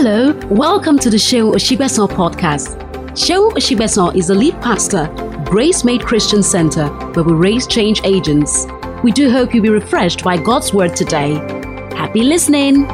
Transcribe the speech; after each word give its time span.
Hello, 0.00 0.32
welcome 0.48 0.96
to 1.00 1.10
the 1.10 1.16
Seun 1.16 1.54
Osigbesan 1.54 2.08
podcast. 2.08 2.78
Seun 3.16 3.50
Osigbesan 3.54 4.14
is 4.14 4.28
the 4.28 4.34
lead 4.36 4.54
pastor, 4.62 5.08
Gracemade 5.44 6.06
Christian 6.06 6.40
Center, 6.40 6.86
where 7.14 7.24
we 7.24 7.32
raise 7.32 7.66
change 7.66 8.00
agents. 8.04 8.68
We 9.02 9.10
do 9.10 9.28
hope 9.28 9.52
you'll 9.52 9.64
be 9.64 9.70
refreshed 9.70 10.22
by 10.22 10.36
God's 10.36 10.72
word 10.72 10.94
today. 10.94 11.34
Happy 11.96 12.22
listening. 12.22 12.86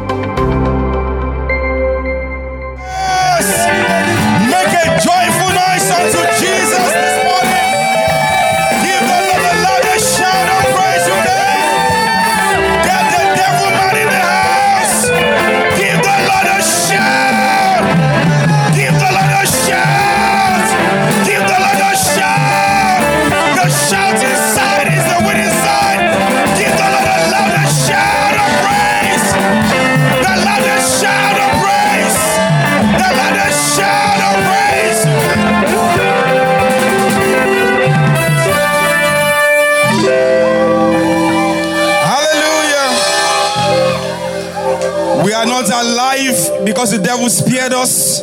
Because 46.74 46.90
the 46.90 46.98
devil 46.98 47.30
spared 47.30 47.72
us. 47.72 48.18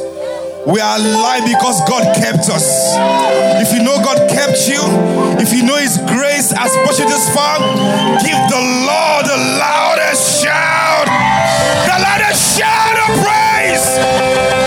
We 0.67 0.83
are 0.83 0.99
alive 0.99 1.47
because 1.47 1.79
God 1.87 2.03
kept 2.19 2.51
us. 2.51 2.67
If 3.63 3.71
you 3.71 3.79
know 3.79 3.95
God 4.03 4.27
kept 4.27 4.67
you, 4.67 4.83
if 5.39 5.55
you 5.55 5.63
know 5.63 5.79
His 5.79 5.95
grace 6.11 6.51
has 6.51 6.69
pushed 6.83 6.99
you 6.99 7.07
this 7.07 7.31
far, 7.31 7.63
give 8.19 8.35
the 8.51 8.61
Lord 8.83 9.23
the 9.23 9.39
loudest 9.55 10.43
shout. 10.43 11.07
The 11.87 11.95
loudest 11.95 12.59
shout 12.59 12.99
of 13.07 13.11
praise. 13.23 13.87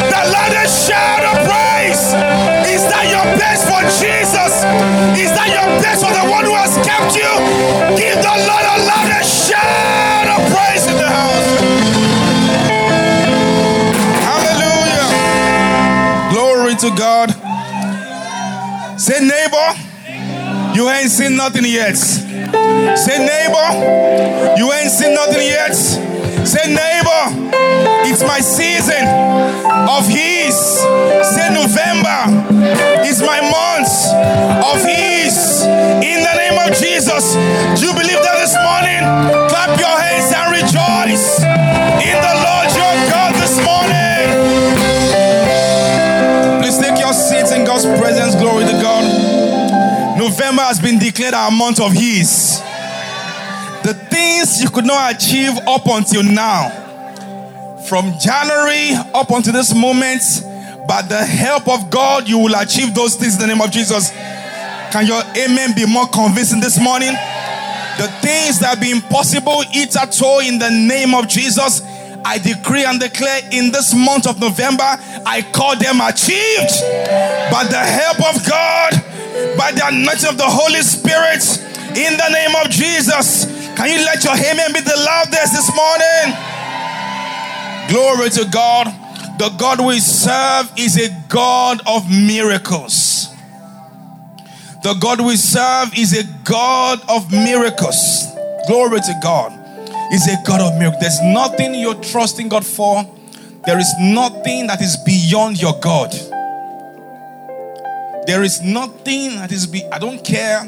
The 0.09 0.23
loudest 0.33 0.89
shout 0.89 1.23
of 1.29 1.37
praise. 1.45 2.03
Is 2.65 2.89
that 2.89 3.05
your 3.13 3.29
best 3.37 3.69
for 3.69 3.85
Jesus? 4.01 4.65
Is 5.21 5.29
that 5.37 5.53
your 5.53 5.69
best 5.85 6.01
for 6.01 6.11
the 6.11 6.25
one 6.25 6.49
who 6.49 6.57
has 6.57 6.73
kept 6.81 7.13
you? 7.13 7.29
Give 8.01 8.17
the 8.17 8.35
Lord 8.49 8.64
God. 16.97 17.31
Say, 18.99 19.21
neighbor, 19.21 19.69
you 20.75 20.89
ain't 20.89 21.11
seen 21.11 21.37
nothing 21.37 21.65
yet. 21.65 21.97
Say, 21.97 23.19
neighbor, 23.19 24.57
you 24.57 24.73
ain't 24.73 24.91
seen 24.91 25.15
nothing 25.15 25.43
yet. 25.43 25.75
Say, 25.75 26.69
neighbor, 26.69 27.23
it's 28.07 28.23
my 28.23 28.41
season 28.41 29.07
of 29.89 30.09
Ease. 30.09 30.79
Say, 31.35 31.51
November 31.53 32.31
is 33.05 33.21
my 33.23 33.41
month 33.41 33.91
of 34.65 34.79
Ease. 34.87 35.63
In 35.65 36.23
the 36.23 36.35
name 36.37 36.59
of 36.59 36.77
Jesus, 36.79 37.35
do 37.81 37.87
you 37.87 37.93
believe 37.93 38.23
that 38.23 38.39
this 38.39 38.55
morning? 38.55 39.54
November 50.55 50.69
has 50.69 50.79
been 50.79 51.01
declared 51.01 51.35
our 51.35 51.51
month 51.51 51.81
of 51.81 51.93
Ease. 51.97 52.61
The 53.83 53.93
things 54.09 54.63
you 54.63 54.71
could 54.71 54.85
not 54.85 55.13
achieve 55.13 55.51
up 55.67 55.83
until 55.87 56.23
now, 56.23 56.71
from 57.89 58.13
January 58.21 58.95
up 59.13 59.31
until 59.31 59.53
this 59.53 59.75
moment, 59.75 60.23
by 60.87 61.03
the 61.03 61.25
help 61.27 61.67
of 61.67 61.91
God, 61.91 62.29
you 62.29 62.39
will 62.39 62.55
achieve 62.55 62.95
those 62.95 63.17
things 63.17 63.35
in 63.35 63.41
the 63.41 63.49
name 63.49 63.61
of 63.61 63.73
Jesus. 63.73 64.11
Can 64.93 65.09
your 65.09 65.21
amen 65.37 65.75
be 65.75 65.87
more 65.87 66.07
convincing 66.07 66.61
this 66.61 66.81
morning? 66.81 67.15
The 67.99 68.07
things 68.23 68.61
that 68.61 68.79
be 68.81 68.93
impossible, 68.93 69.65
eat 69.75 69.97
at 69.97 70.23
all 70.23 70.39
in 70.39 70.61
the 70.61 70.71
name 70.71 71.17
of 71.17 71.27
Jesus. 71.27 71.83
I 72.25 72.39
decree 72.39 72.85
and 72.85 73.01
declare 73.01 73.41
in 73.51 73.73
this 73.73 73.93
month 73.93 74.29
of 74.29 74.39
November, 74.39 74.87
I 75.27 75.43
call 75.53 75.75
them 75.75 76.01
achieved 76.01 76.79
by 77.51 77.67
the 77.67 77.83
help 77.83 78.23
of 78.23 78.47
God, 78.47 79.14
by 79.57 79.73
the 79.73 79.83
anointing 79.85 80.29
of 80.29 80.39
the 80.39 80.47
Holy 80.47 80.83
Spirit, 80.83 81.43
in 81.97 82.17
the 82.17 82.29
name 82.31 82.55
of 82.65 82.71
Jesus. 82.71 83.47
Can 83.77 83.91
you 83.91 84.05
let 84.05 84.23
your 84.23 84.35
amen 84.35 84.73
be 84.73 84.81
the 84.81 84.97
loudest 84.97 85.53
this 85.53 85.71
morning? 85.75 86.35
Glory 87.89 88.31
to 88.31 88.45
God. 88.51 88.87
The 89.39 89.49
God 89.59 89.85
we 89.85 89.99
serve 89.99 90.71
is 90.79 90.97
a 90.97 91.11
God 91.29 91.81
of 91.87 92.09
miracles. 92.09 93.29
The 94.85 94.95
God 95.01 95.21
we 95.21 95.37
serve 95.37 95.97
is 95.99 96.17
a 96.17 96.25
God 96.45 97.01
of 97.09 97.33
miracles. 97.33 98.27
Glory 98.69 99.01
to 99.01 99.21
God. 99.23 99.53
He's 100.11 100.29
a 100.29 100.37
God 100.47 100.61
of 100.61 100.79
miracles. 100.79 101.01
There's 101.01 101.21
nothing 101.23 101.75
you're 101.75 101.95
trusting 101.95 102.49
God 102.49 102.65
for. 102.65 103.05
There 103.67 103.79
is 103.79 103.93
nothing 103.99 104.67
that 104.69 104.81
is 104.83 104.97
beyond 104.99 105.61
your 105.61 105.79
God. 105.81 106.15
There 108.27 108.43
is 108.43 108.61
nothing 108.63 109.37
that 109.37 109.53
is 109.53 109.67
be 109.67 109.85
I 109.93 109.99
don't 109.99 110.25
care 110.25 110.65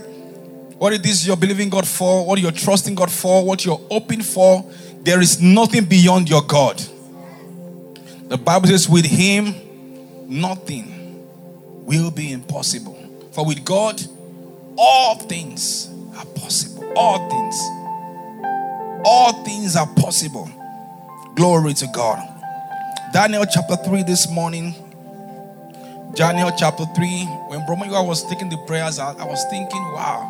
what 0.79 0.93
it 0.93 1.07
is 1.07 1.27
you're 1.27 1.37
believing 1.37 1.71
God 1.71 1.87
for, 1.87 2.27
what 2.27 2.39
you're 2.39 2.53
trusting 2.53 2.95
God 2.95 3.11
for, 3.11 3.45
what 3.45 3.65
you're 3.65 3.81
hoping 3.91 4.23
for. 4.23 4.65
There 5.03 5.21
is 5.21 5.41
nothing 5.41 5.85
beyond 5.85 6.29
your 6.29 6.43
God. 6.43 6.83
The 8.29 8.37
Bible 8.37 8.69
says, 8.69 8.89
with 8.89 9.07
him, 9.07 9.55
nothing 10.27 11.25
will 11.87 12.11
be 12.11 12.33
impossible. 12.33 12.99
For 13.33 13.47
with 13.47 13.65
God, 13.65 14.03
all 14.77 15.15
things 15.15 15.89
are 16.17 16.27
possible. 16.27 16.93
All 16.97 17.31
things. 17.31 17.57
All 19.05 19.45
things 19.45 19.77
are 19.77 19.87
possible. 19.95 20.51
Glory 21.37 21.73
to 21.75 21.87
God. 21.95 22.19
Daniel 23.13 23.45
chapter 23.47 23.77
3 23.77 24.03
this 24.03 24.29
morning. 24.29 24.75
Daniel 26.17 26.51
chapter 26.57 26.87
3. 26.87 27.25
When 27.49 27.67
Brahma 27.67 28.03
was 28.03 28.25
taking 28.25 28.49
the 28.49 28.57
prayers, 28.67 28.99
out, 28.99 29.21
I 29.21 29.25
was 29.25 29.45
thinking, 29.51 29.83
wow, 29.93 30.25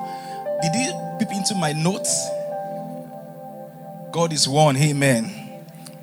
did 0.60 0.74
he 0.74 0.90
peep 1.18 1.32
into 1.32 1.54
my 1.54 1.72
notes? 1.72 2.28
God 4.10 4.32
is 4.32 4.48
one. 4.48 4.76
Amen. 4.76 5.30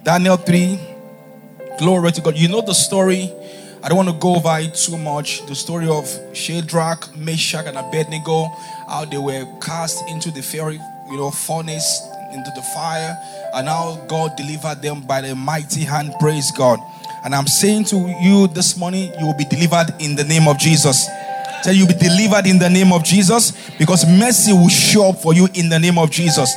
Daniel 0.02 0.38
3. 0.38 0.80
Glory 1.80 2.14
to 2.14 2.22
God. 2.22 2.38
You 2.38 2.48
know 2.48 2.62
the 2.62 2.74
story. 2.74 3.30
I 3.84 3.90
don't 3.90 3.98
want 3.98 4.08
to 4.08 4.16
go 4.16 4.36
over 4.36 4.58
it 4.60 4.74
too 4.74 4.98
much. 4.98 5.46
The 5.48 5.56
story 5.56 5.90
of 5.90 6.08
Shadrach, 6.32 7.14
Meshach, 7.18 7.66
and 7.66 7.78
Abednego, 7.78 8.48
how 8.88 9.04
they 9.04 9.18
were 9.18 9.46
cast 9.60 10.08
into 10.08 10.32
the 10.32 10.42
fiery, 10.42 10.80
you 11.10 11.18
know, 11.18 11.30
furnace, 11.30 12.08
into 12.32 12.52
the 12.56 12.62
fire, 12.74 13.18
and 13.54 13.68
how 13.68 13.98
God 14.08 14.38
delivered 14.38 14.82
them 14.82 15.02
by 15.02 15.20
the 15.20 15.36
mighty 15.36 15.82
hand. 15.82 16.14
Praise 16.22 16.52
God. 16.52 16.80
And 17.24 17.34
I'm 17.34 17.48
saying 17.48 17.86
to 17.86 17.96
you 18.22 18.48
this 18.48 18.78
morning, 18.78 19.12
you 19.20 19.26
will 19.26 19.38
be 19.38 19.46
delivered 19.46 19.94
in 20.00 20.16
the 20.16 20.24
name 20.24 20.48
of 20.48 20.58
Jesus. 20.58 21.08
Tell 21.64 21.74
you'll 21.74 21.88
be 21.88 21.94
delivered 21.94 22.46
in 22.46 22.60
the 22.60 22.70
name 22.70 22.92
of 22.92 23.04
Jesus 23.06 23.54
because 23.80 24.06
mercy 24.06 24.52
will 24.52 24.68
show 24.68 25.10
up 25.10 25.22
for 25.22 25.34
you 25.34 25.48
in 25.54 25.70
the 25.70 25.80
name 25.80 25.98
of 25.98 26.12
Jesus. 26.12 26.54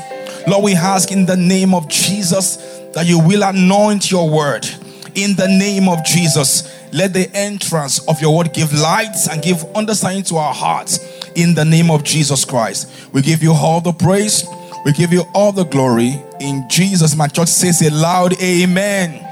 Lord, 0.49 0.65
we 0.65 0.75
ask 0.75 1.13
in 1.13 1.27
the 1.27 1.37
name 1.37 1.75
of 1.75 1.89
Jesus 1.89 2.57
that 2.95 3.07
you 3.07 3.19
will 3.19 3.45
anoint 3.45 4.11
your 4.11 4.29
word 4.29 4.67
in 5.15 5.37
the 5.37 5.47
name 5.47 5.89
of 5.89 6.05
Jesus. 6.05 6.73
Let 6.93 7.13
the 7.13 7.31
entrance 7.35 8.01
of 8.09 8.21
your 8.21 8.37
word 8.37 8.53
give 8.53 8.73
light 8.73 9.15
and 9.31 9.43
give 9.43 9.65
understanding 9.77 10.25
to 10.25 10.37
our 10.37 10.55
hearts 10.55 10.99
in 11.37 11.55
the 11.55 11.65
name 11.65 11.91
of 11.91 12.03
Jesus 12.03 12.45
Christ. 12.45 13.13
We 13.13 13.23
give 13.23 13.43
you 13.43 13.53
all 13.53 13.81
the 13.81 13.93
praise, 13.93 14.45
we 14.85 14.93
give 14.93 15.13
you 15.13 15.25
all 15.35 15.53
the 15.53 15.65
glory 15.65 16.21
in 16.41 16.65
Jesus. 16.69 17.17
My 17.17 17.29
church 17.29 17.49
says 17.49 17.83
a 17.83 17.91
loud 17.91 18.41
amen. 18.43 19.26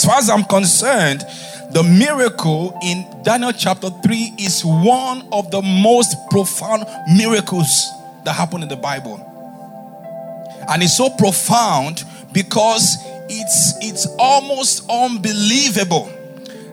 As 0.00 0.06
far 0.06 0.16
as 0.16 0.30
I'm 0.30 0.44
concerned, 0.44 1.26
the 1.72 1.82
miracle 1.82 2.74
in 2.82 3.04
Daniel 3.22 3.52
chapter 3.52 3.90
3 3.90 4.32
is 4.38 4.64
one 4.64 5.28
of 5.30 5.50
the 5.50 5.60
most 5.60 6.16
profound 6.30 6.86
miracles 7.14 7.68
that 8.24 8.32
happen 8.32 8.62
in 8.62 8.70
the 8.70 8.76
Bible. 8.76 9.20
And 10.70 10.82
it's 10.82 10.96
so 10.96 11.10
profound 11.10 12.02
because 12.32 12.96
it's 13.28 13.74
it's 13.82 14.06
almost 14.18 14.88
unbelievable. 14.88 16.10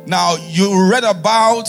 Now 0.06 0.38
you 0.48 0.90
read 0.90 1.04
about 1.04 1.68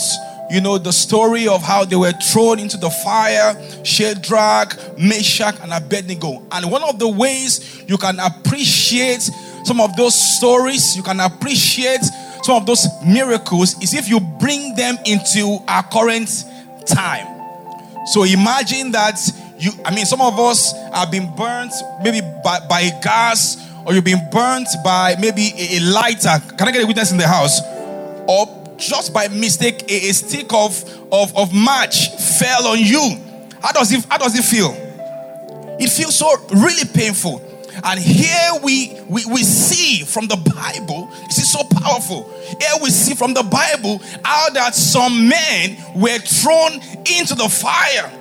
you 0.49 0.61
know 0.61 0.77
the 0.77 0.93
story 0.93 1.49
of 1.49 1.61
how 1.61 1.83
they 1.83 1.97
were 1.97 2.13
thrown 2.31 2.59
into 2.59 2.77
the 2.77 2.89
fire, 2.89 3.53
Shadrach, 3.83 4.97
Meshach, 4.97 5.59
and 5.59 5.73
Abednego. 5.73 6.41
And 6.53 6.71
one 6.71 6.83
of 6.83 6.99
the 6.99 7.09
ways 7.09 7.83
you 7.85 7.97
can 7.97 8.17
appreciate 8.17 9.29
some 9.63 9.81
of 9.81 9.95
those 9.95 10.15
stories, 10.37 10.95
you 10.95 11.03
can 11.03 11.19
appreciate 11.19 12.03
some 12.43 12.55
of 12.55 12.65
those 12.65 12.87
miracles 13.05 13.81
is 13.83 13.93
if 13.93 14.09
you 14.09 14.19
bring 14.19 14.75
them 14.75 14.97
into 15.05 15.59
our 15.67 15.83
current 15.83 16.45
time. 16.85 17.27
So 18.07 18.23
imagine 18.23 18.91
that 18.91 19.19
you, 19.59 19.71
I 19.83 19.93
mean, 19.93 20.05
some 20.05 20.21
of 20.21 20.39
us 20.39 20.73
have 20.93 21.11
been 21.11 21.35
burnt 21.35 21.73
maybe 22.01 22.21
by, 22.43 22.59
by 22.67 22.89
gas 23.01 23.57
or 23.85 23.93
you've 23.93 24.03
been 24.05 24.29
burnt 24.31 24.67
by 24.83 25.15
maybe 25.19 25.51
a, 25.57 25.77
a 25.77 25.79
lighter. 25.81 26.39
Can 26.57 26.67
I 26.67 26.71
get 26.71 26.83
a 26.83 26.87
witness 26.87 27.11
in 27.11 27.17
the 27.17 27.27
house? 27.27 27.59
Or 28.27 28.75
just 28.77 29.13
by 29.13 29.27
mistake, 29.27 29.83
a, 29.91 30.11
stick 30.13 30.53
of, 30.53 30.81
of, 31.11 31.35
of 31.35 31.53
match 31.53 32.09
fell 32.39 32.67
on 32.67 32.79
you. 32.79 33.19
How 33.61 33.73
does 33.73 33.91
it, 33.91 34.05
how 34.09 34.17
does 34.17 34.37
it 34.37 34.45
feel? 34.45 34.73
It 35.79 35.89
feels 35.89 36.15
so 36.15 36.33
really 36.51 36.85
painful. 36.93 37.48
And 37.83 37.99
here 37.99 38.51
we, 38.63 38.99
we, 39.07 39.25
we 39.25 39.43
see 39.43 40.03
from 40.03 40.27
the 40.27 40.37
Bible, 40.37 41.07
this 41.27 41.37
is 41.37 41.51
so 41.51 41.63
powerful. 41.63 42.29
Here 42.59 42.81
we 42.81 42.89
see 42.89 43.15
from 43.15 43.33
the 43.33 43.43
Bible 43.43 44.01
how 44.23 44.49
that 44.51 44.75
some 44.75 45.29
men 45.29 45.77
were 45.95 46.19
thrown 46.19 46.73
into 47.05 47.35
the 47.35 47.49
fire. 47.49 48.11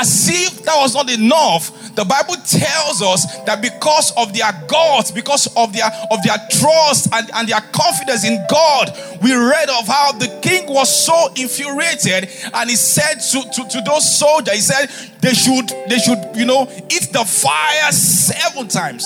As 0.00 0.28
if 0.28 0.62
that 0.62 0.76
was 0.76 0.94
not 0.94 1.10
enough, 1.10 1.94
the 1.96 2.04
Bible 2.04 2.36
tells 2.46 3.02
us 3.02 3.26
that 3.44 3.60
because 3.60 4.12
of 4.16 4.32
their 4.32 4.52
God, 4.68 5.04
because 5.12 5.48
of 5.56 5.72
their 5.72 5.90
of 6.12 6.22
their 6.22 6.38
trust 6.50 7.08
and, 7.12 7.28
and 7.34 7.48
their 7.48 7.60
confidence 7.72 8.24
in 8.24 8.38
God, 8.48 8.96
we 9.20 9.34
read 9.34 9.68
of 9.70 9.88
how 9.88 10.12
the 10.12 10.28
king 10.40 10.72
was 10.72 10.86
so 10.86 11.32
infuriated 11.34 12.30
and 12.54 12.70
he 12.70 12.76
said 12.76 13.14
to, 13.14 13.42
to, 13.50 13.68
to 13.68 13.82
those 13.84 14.06
soldiers, 14.18 14.54
he 14.54 14.60
said 14.60 14.86
they 15.20 15.34
should 15.34 15.68
they 15.88 15.98
should, 15.98 16.36
you 16.36 16.46
know, 16.46 16.70
eat 16.88 17.10
the 17.12 17.24
fire 17.24 17.90
seven 17.90 18.68
times 18.68 19.04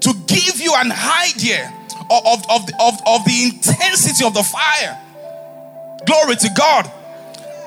to 0.00 0.12
give 0.26 0.60
you 0.60 0.72
an 0.76 0.90
idea 0.90 1.72
of, 2.10 2.26
of, 2.26 2.44
of, 2.50 2.62
of, 2.80 2.94
of 3.06 3.24
the 3.24 3.52
intensity 3.54 4.24
of 4.24 4.34
the 4.34 4.42
fire. 4.42 4.98
Glory 6.06 6.34
to 6.34 6.50
God. 6.56 6.90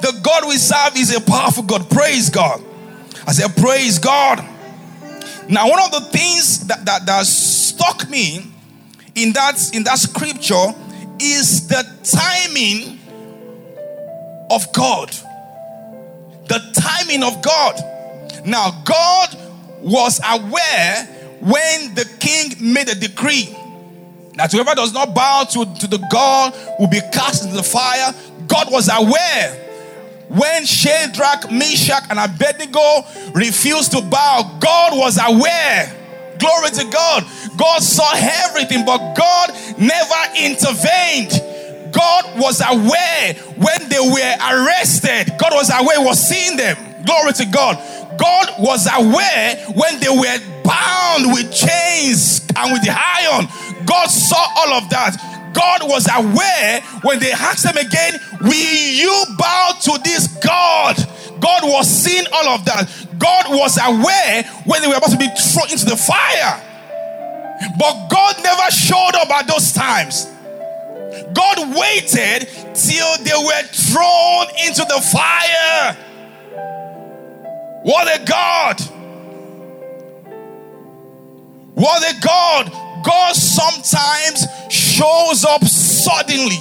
The 0.03 0.19
God 0.21 0.45
we 0.45 0.57
serve 0.57 0.97
is 0.97 1.15
a 1.15 1.21
powerful 1.21 1.63
God. 1.63 1.89
Praise 1.89 2.29
God. 2.29 2.61
I 3.25 3.31
said, 3.31 3.55
Praise 3.55 3.99
God. 3.99 4.43
Now, 5.47 5.69
one 5.69 5.79
of 5.79 5.91
the 5.91 6.01
things 6.11 6.67
that, 6.67 6.85
that, 6.85 7.05
that 7.05 7.25
struck 7.25 8.09
me 8.09 8.51
in 9.15 9.31
that, 9.31 9.73
in 9.73 9.85
that 9.85 9.99
scripture 9.99 10.75
is 11.21 11.69
the 11.69 11.83
timing 12.03 12.99
of 14.51 14.73
God. 14.73 15.11
The 16.49 16.59
timing 16.75 17.23
of 17.23 17.41
God. 17.41 17.79
Now, 18.45 18.83
God 18.83 19.37
was 19.81 20.19
aware 20.29 21.05
when 21.39 21.95
the 21.95 22.03
king 22.19 22.73
made 22.73 22.89
a 22.89 22.95
decree 22.95 23.55
that 24.35 24.51
whoever 24.51 24.75
does 24.75 24.91
not 24.91 25.15
bow 25.15 25.45
to, 25.45 25.63
to 25.75 25.87
the 25.87 26.05
God 26.11 26.53
will 26.77 26.89
be 26.89 26.99
cast 27.13 27.45
into 27.45 27.55
the 27.55 27.63
fire. 27.63 28.13
God 28.47 28.69
was 28.69 28.89
aware 28.91 29.62
when 30.33 30.65
Shadrach, 30.65 31.51
Meshach, 31.51 32.03
and 32.09 32.19
Abednego 32.19 33.05
refused 33.33 33.91
to 33.91 34.01
bow, 34.01 34.57
God 34.59 34.97
was 34.97 35.19
aware. 35.21 35.99
Glory 36.39 36.71
to 36.71 36.85
God. 36.91 37.23
God 37.57 37.83
saw 37.83 38.11
everything, 38.15 38.83
but 38.85 39.13
God 39.13 39.49
never 39.77 40.21
intervened. 40.37 41.31
God 41.93 42.39
was 42.39 42.61
aware 42.61 43.33
when 43.55 43.89
they 43.89 43.99
were 43.99 44.35
arrested. 44.41 45.37
God 45.37 45.53
was 45.53 45.69
aware, 45.69 46.01
was 46.01 46.19
seeing 46.19 46.57
them. 46.57 46.75
Glory 47.05 47.33
to 47.33 47.45
God. 47.45 47.77
God 48.17 48.49
was 48.59 48.87
aware 48.87 49.55
when 49.73 49.99
they 49.99 50.09
were 50.09 50.39
bound 50.63 51.31
with 51.31 51.53
chains 51.53 52.45
and 52.55 52.73
with 52.73 52.81
the 52.83 52.91
iron. 52.91 53.47
God 53.85 54.07
saw 54.07 54.43
all 54.57 54.73
of 54.73 54.89
that. 54.89 55.15
God 55.53 55.81
was 55.83 56.07
aware 56.13 56.81
when 57.03 57.19
they 57.19 57.31
asked 57.31 57.65
him 57.65 57.77
again, 57.77 58.19
Will 58.41 58.51
you 58.51 59.25
bow 59.37 59.71
to 59.83 59.99
this 60.03 60.27
God? 60.37 60.97
God 61.39 61.63
was 61.63 61.87
seeing 61.87 62.25
all 62.33 62.49
of 62.49 62.65
that. 62.65 62.89
God 63.17 63.45
was 63.49 63.77
aware 63.77 64.43
when 64.65 64.81
they 64.81 64.87
were 64.87 64.95
about 64.95 65.11
to 65.11 65.17
be 65.17 65.27
thrown 65.27 65.69
into 65.71 65.85
the 65.85 65.97
fire. 65.97 66.61
But 67.77 68.07
God 68.09 68.35
never 68.43 68.71
showed 68.71 69.15
up 69.15 69.29
at 69.29 69.47
those 69.47 69.71
times. 69.73 70.25
God 71.33 71.77
waited 71.77 72.47
till 72.73 73.17
they 73.23 73.37
were 73.37 73.63
thrown 73.63 74.47
into 74.65 74.83
the 74.85 75.01
fire. 75.11 75.97
What 77.83 78.07
a 78.07 78.23
God! 78.25 78.81
What 81.75 82.03
a 82.03 82.19
God! 82.21 82.82
God 83.03 83.35
sometimes 83.35 84.47
shows 84.69 85.45
up 85.45 85.63
suddenly. 85.63 86.57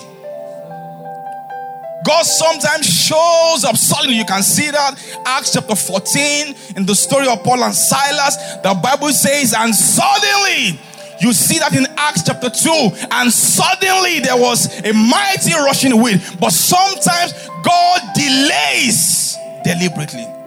God 2.04 2.24
sometimes 2.24 2.86
shows 2.86 3.64
up 3.64 3.76
suddenly. 3.76 4.16
You 4.16 4.24
can 4.24 4.42
see 4.42 4.70
that 4.70 5.22
Acts 5.24 5.52
chapter 5.52 5.76
14 5.76 6.54
in 6.76 6.84
the 6.84 6.94
story 6.94 7.28
of 7.28 7.42
Paul 7.44 7.62
and 7.62 7.74
Silas. 7.74 8.36
The 8.62 8.74
Bible 8.82 9.10
says, 9.10 9.54
and 9.56 9.74
suddenly 9.74 10.80
you 11.20 11.32
see 11.32 11.60
that 11.60 11.72
in 11.72 11.86
Acts 11.96 12.24
chapter 12.24 12.50
2, 12.50 13.06
and 13.12 13.32
suddenly 13.32 14.18
there 14.18 14.36
was 14.36 14.66
a 14.80 14.92
mighty 14.92 15.54
rushing 15.54 16.02
wind. 16.02 16.20
But 16.40 16.50
sometimes 16.50 17.32
God 17.62 18.00
delays 18.14 19.36
deliberately. 19.62 20.41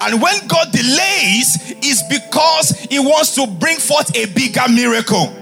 And 0.00 0.20
when 0.20 0.46
God 0.48 0.72
delays, 0.72 1.74
is 1.82 2.02
because 2.08 2.70
He 2.90 2.98
wants 2.98 3.34
to 3.34 3.46
bring 3.46 3.78
forth 3.78 4.14
a 4.16 4.26
bigger 4.26 4.68
miracle. 4.68 5.36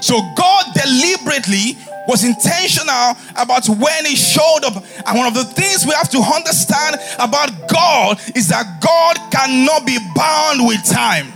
So 0.00 0.20
God 0.36 0.64
deliberately 0.74 1.76
was 2.08 2.24
intentional 2.24 3.16
about 3.36 3.68
when 3.68 4.04
he 4.04 4.16
showed 4.16 4.64
up. 4.64 4.82
And 5.06 5.18
one 5.18 5.26
of 5.26 5.34
the 5.34 5.44
things 5.44 5.84
we 5.84 5.92
have 5.92 6.08
to 6.10 6.18
understand 6.18 6.96
about 7.18 7.50
God 7.68 8.18
is 8.34 8.48
that 8.48 8.80
God 8.80 9.16
cannot 9.30 9.86
be 9.86 9.98
bound 10.16 10.66
with 10.66 10.82
time. 10.88 11.32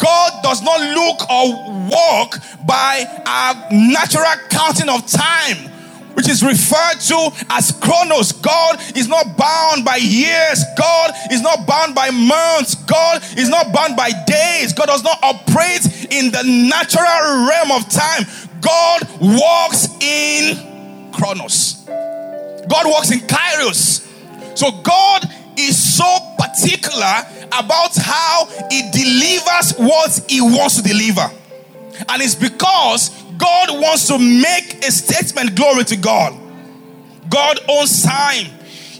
God 0.00 0.42
does 0.42 0.60
not 0.62 0.80
look 0.80 1.30
or 1.30 1.88
walk 1.88 2.42
by 2.66 3.06
a 3.24 3.72
natural 3.72 4.24
counting 4.50 4.88
of 4.88 5.06
time 5.06 5.71
which 6.14 6.28
is 6.28 6.42
referred 6.42 7.00
to 7.00 7.30
as 7.50 7.72
chronos. 7.80 8.32
God 8.32 8.80
is 8.96 9.08
not 9.08 9.36
bound 9.36 9.84
by 9.84 9.96
years. 9.96 10.64
God 10.76 11.12
is 11.30 11.40
not 11.40 11.66
bound 11.66 11.94
by 11.94 12.10
months. 12.10 12.74
God 12.74 13.22
is 13.36 13.48
not 13.48 13.72
bound 13.72 13.96
by 13.96 14.10
days. 14.26 14.72
God 14.72 14.86
does 14.86 15.02
not 15.02 15.18
operate 15.22 15.84
in 16.10 16.30
the 16.30 16.42
natural 16.68 17.48
realm 17.48 17.72
of 17.72 17.88
time. 17.88 18.24
God 18.60 19.02
walks 19.20 19.88
in 20.00 21.10
chronos. 21.12 21.84
God 21.86 22.86
walks 22.86 23.10
in 23.10 23.20
kairos. 23.20 24.08
So 24.56 24.70
God 24.82 25.28
is 25.56 25.96
so 25.96 26.34
particular 26.38 27.26
about 27.48 27.94
how 27.96 28.46
he 28.70 28.90
delivers 28.90 29.74
what 29.76 30.20
he 30.28 30.40
wants 30.40 30.76
to 30.76 30.82
deliver. 30.82 31.30
And 32.08 32.22
it's 32.22 32.34
because 32.34 33.10
God 33.38 33.80
wants 33.80 34.06
to 34.08 34.18
make 34.18 34.84
a 34.86 34.90
statement, 34.90 35.56
glory 35.56 35.84
to 35.84 35.96
God. 35.96 36.38
God 37.28 37.58
owns 37.68 38.02
time. 38.02 38.46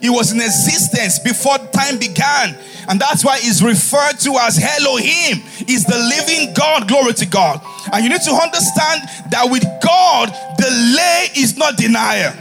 He 0.01 0.11
was 0.11 0.33
in 0.33 0.41
existence 0.41 1.19
before 1.21 1.59
time 1.59 1.99
began. 1.99 2.57
And 2.89 3.01
that's 3.01 3.25
why 3.25 3.39
he's 3.39 3.63
referred 3.63 4.19
to 4.21 4.37
as 4.41 4.59
Elohim. 4.59 5.39
He's 5.67 5.85
the 5.85 5.97
living 5.97 6.53
God. 6.55 6.89
Glory 6.89 7.13
to 7.15 7.27
God. 7.27 7.61
And 7.93 8.03
you 8.03 8.11
need 8.11 8.23
to 8.23 8.33
understand 8.33 9.03
that 9.31 9.47
with 9.49 9.65
God, 9.81 10.35
delay 10.59 11.29
is 11.37 11.57
not 11.57 11.77
denial. 11.77 12.33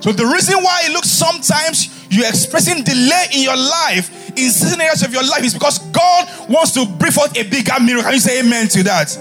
So 0.00 0.12
the 0.12 0.26
reason 0.26 0.62
why 0.62 0.82
it 0.84 0.92
looks 0.92 1.08
sometimes 1.08 2.06
you're 2.10 2.28
expressing 2.28 2.84
delay 2.84 3.26
in 3.32 3.42
your 3.42 3.56
life, 3.56 4.30
in 4.36 4.50
certain 4.50 4.82
areas 4.82 5.02
of 5.02 5.12
your 5.12 5.24
life, 5.24 5.42
is 5.42 5.54
because 5.54 5.78
God 5.90 6.28
wants 6.50 6.72
to 6.72 6.84
bring 6.84 7.12
forth 7.12 7.34
a 7.38 7.42
bigger 7.44 7.72
miracle. 7.80 8.04
Can 8.04 8.14
you 8.14 8.20
say 8.20 8.40
amen 8.40 8.68
to 8.68 8.82
that? 8.82 9.16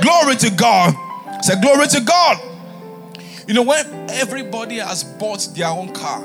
Glory 0.00 0.36
to 0.36 0.50
God. 0.50 0.94
Say, 1.42 1.60
Glory 1.60 1.86
to 1.88 2.00
God. 2.00 2.40
You 3.46 3.54
know, 3.54 3.62
when 3.62 4.10
everybody 4.10 4.76
has 4.76 5.02
bought 5.02 5.48
their 5.54 5.68
own 5.68 5.92
car, 5.92 6.20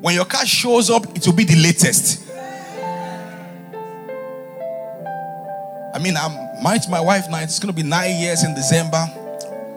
when 0.00 0.14
your 0.14 0.24
car 0.24 0.46
shows 0.46 0.90
up, 0.90 1.04
it 1.16 1.26
will 1.26 1.34
be 1.34 1.44
the 1.44 1.56
latest. 1.56 2.24
I 5.94 5.98
mean, 6.00 6.16
I'm 6.16 6.62
married 6.62 6.82
to 6.82 6.90
my 6.90 7.00
wife 7.00 7.28
now, 7.28 7.40
it's 7.40 7.58
going 7.58 7.74
to 7.74 7.76
be 7.76 7.82
nine 7.82 8.20
years 8.20 8.44
in 8.44 8.54
December. 8.54 9.04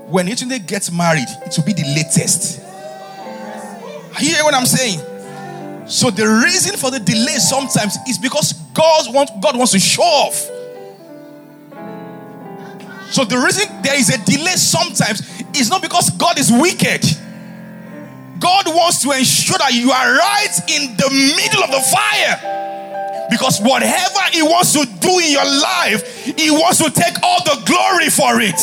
When 0.08 0.28
Yetunde 0.28 0.68
gets 0.68 0.92
married, 0.92 1.28
it 1.46 1.58
will 1.58 1.64
be 1.64 1.74
the 1.74 1.88
latest. 1.96 2.62
Are 4.16 4.22
you 4.22 4.36
hear 4.36 4.44
what 4.44 4.54
I'm 4.54 4.66
saying? 4.66 5.00
So 5.88 6.12
the 6.12 6.28
reason 6.28 6.78
for 6.78 6.92
the 6.92 7.00
delay 7.00 7.38
sometimes 7.38 7.98
is 8.08 8.18
because 8.18 8.54
God 8.74 9.14
wants, 9.14 9.32
God 9.42 9.58
wants 9.58 9.72
to 9.72 9.80
show 9.80 10.04
off. 10.04 10.48
So 13.12 13.26
the 13.26 13.38
reason 13.38 13.68
there 13.82 13.96
is 14.00 14.10
a 14.10 14.18
delay 14.26 14.56
sometimes 14.56 15.22
is 15.54 15.70
not 15.70 15.82
because 15.82 16.10
God 16.12 16.40
is 16.40 16.52
wicked. 16.52 17.04
God 18.40 18.66
wants 18.68 19.04
to 19.04 19.12
ensure 19.12 19.58
that 19.60 19.74
you 19.74 19.92
are 19.92 20.16
right 20.18 20.56
in 20.68 20.98
the 20.98 21.10
middle 21.12 21.64
of 21.64 21.70
the 21.70 21.84
fire 21.94 23.28
Because 23.30 23.62
whatever 23.62 24.20
He 24.32 24.42
wants 24.42 24.74
to 24.74 24.86
do 25.00 25.20
in 25.20 25.32
your 25.32 25.46
life, 25.46 26.26
He 26.26 26.50
wants 26.50 26.80
to 26.80 26.90
take 26.90 27.22
all 27.22 27.44
the 27.44 27.62
glory 27.68 28.10
for 28.10 28.42
it. 28.42 28.60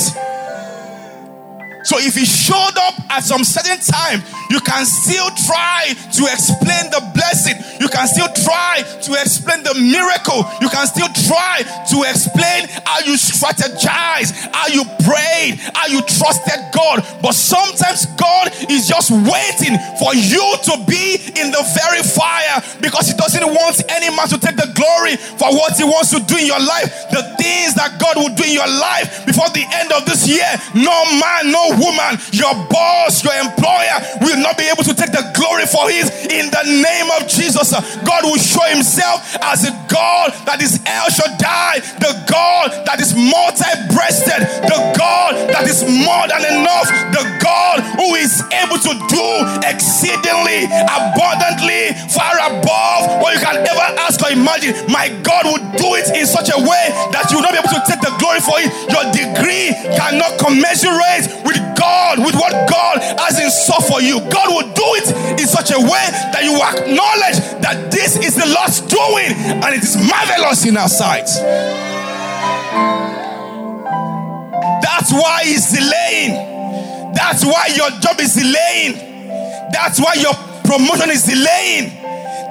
So 1.85 1.97
if 1.99 2.17
he 2.17 2.27
showed 2.27 2.77
up 2.77 3.01
at 3.09 3.25
some 3.25 3.45
certain 3.45 3.81
time, 3.81 4.21
you 4.51 4.61
can 4.61 4.85
still 4.85 5.29
try 5.45 5.93
to 5.93 6.23
explain 6.25 6.89
the 6.89 7.03
blessing. 7.13 7.57
You 7.81 7.89
can 7.89 8.09
still 8.09 8.29
try 8.45 8.83
to 8.83 9.11
explain 9.21 9.63
the 9.63 9.77
miracle. 9.77 10.49
You 10.61 10.69
can 10.73 10.87
still 10.89 11.09
try 11.29 11.63
to 11.63 11.97
explain 12.09 12.69
how 12.85 13.05
you 13.05 13.15
strategized, 13.21 14.33
how 14.53 14.73
you 14.73 14.85
prayed, 15.05 15.61
how 15.77 15.87
you 15.93 16.01
trusted 16.03 16.61
God. 16.73 17.05
But 17.21 17.37
sometimes 17.37 18.07
God 18.17 18.49
is 18.73 18.89
just 18.89 19.13
waiting 19.13 19.77
for 20.01 20.17
you 20.17 20.45
to 20.73 20.75
be 20.89 21.21
in 21.37 21.53
the 21.53 21.63
very 21.77 22.03
fire 22.03 22.65
because 22.81 23.09
He 23.09 23.15
doesn't 23.15 23.45
want 23.45 23.77
any 23.93 24.09
man 24.17 24.29
to 24.33 24.39
take 24.41 24.57
the 24.57 24.71
glory 24.73 25.17
for 25.37 25.53
what 25.53 25.77
He 25.77 25.85
wants 25.85 26.11
to 26.17 26.21
do 26.25 26.37
in 26.41 26.49
your 26.49 26.61
life. 26.61 26.89
The 27.13 27.23
things 27.37 27.77
that 27.77 28.01
God 28.01 28.17
will 28.17 28.33
do 28.33 28.45
in 28.49 28.57
your 28.57 28.69
life 28.69 29.27
before 29.29 29.49
the 29.53 29.65
end 29.77 29.93
of 29.93 30.09
this 30.09 30.25
year, 30.27 30.49
no 30.75 30.97
man, 31.21 31.53
no 31.53 31.77
woman, 31.77 32.17
your 32.33 32.55
boss, 32.73 33.21
your 33.23 33.37
employer 33.37 33.97
will 34.25 34.38
not 34.43 34.57
be 34.57 34.67
able 34.69 34.85
to 34.85 34.95
take 34.95 35.13
the 35.13 35.25
glory 35.35 35.67
for 35.67 35.91
His 35.91 36.11
in 36.31 36.51
the 36.51 36.65
name 36.65 37.09
of 37.19 37.29
Jesus. 37.29 37.73
God 38.05 38.25
will 38.25 38.41
show 38.41 38.65
Himself 38.71 39.25
as 39.43 39.65
a 39.67 39.73
God 39.91 40.33
that 40.47 40.61
is 40.63 40.81
El 40.87 41.09
Shaddai, 41.11 41.81
the 41.99 42.13
God 42.29 42.87
that 42.87 43.01
is 43.01 43.15
multi 43.15 43.69
breasted, 43.93 44.43
the 44.65 44.79
God 44.97 45.35
that 45.53 45.67
is 45.67 45.83
more 45.85 46.25
than 46.29 46.43
enough, 46.45 46.89
the 47.15 47.25
God 47.43 47.81
who 47.99 48.15
is 48.15 48.43
able 48.55 48.79
to 48.79 48.93
do 49.11 49.27
exceedingly 49.67 50.69
abundantly 50.69 51.95
far 52.13 52.35
above 52.47 53.21
what 53.23 53.35
you 53.35 53.41
can 53.41 53.57
ever 53.59 53.87
ask 54.05 54.21
or 54.23 54.31
imagine. 54.31 54.75
My 54.91 55.09
God 55.23 55.47
will 55.47 55.63
do 55.77 55.95
it 55.99 56.13
in 56.15 56.27
such 56.27 56.51
a 56.53 56.59
way 56.59 56.85
that 57.15 57.29
you 57.31 57.39
will 57.39 57.47
not 57.47 57.53
be 57.53 57.61
able 57.61 57.75
to 57.75 57.83
take 57.89 58.01
the 58.01 58.13
glory 58.21 58.41
for 58.41 58.57
it. 58.61 58.71
Your 58.91 59.07
degree 59.11 59.75
cannot 59.97 60.39
commensurate 60.39 61.27
with 61.45 61.59
God, 61.77 62.19
with 62.21 62.35
what 62.35 62.53
God 62.69 63.01
has 63.21 63.39
in 63.39 63.51
store 63.51 63.83
for 63.83 64.01
you. 64.03 64.21
God 64.31 64.49
will 64.53 64.73
do 64.75 64.89
it 65.01 65.41
in 65.41 65.47
such 65.47 65.71
a 65.71 65.79
way 65.79 66.07
that 66.33 66.43
you 66.45 66.55
acknowledge 66.57 67.39
that 67.63 67.91
this 67.91 68.17
is 68.17 68.35
the 68.35 68.47
Lord's 68.47 68.81
doing 68.81 69.33
and 69.65 69.75
it 69.75 69.83
is 69.83 69.97
marvelous 69.97 70.67
in 70.67 70.77
our 70.77 70.89
sight. 70.89 71.27
That's 74.83 75.13
why 75.13 75.43
He's 75.45 75.71
delaying. 75.71 77.15
That's 77.15 77.45
why 77.45 77.69
your 77.75 77.91
job 78.01 78.21
is 78.21 78.35
delaying. 78.35 78.95
That's 79.73 80.01
why 80.01 80.15
your 80.15 80.35
promotion 80.65 81.11
is 81.11 81.25
delaying. 81.25 81.93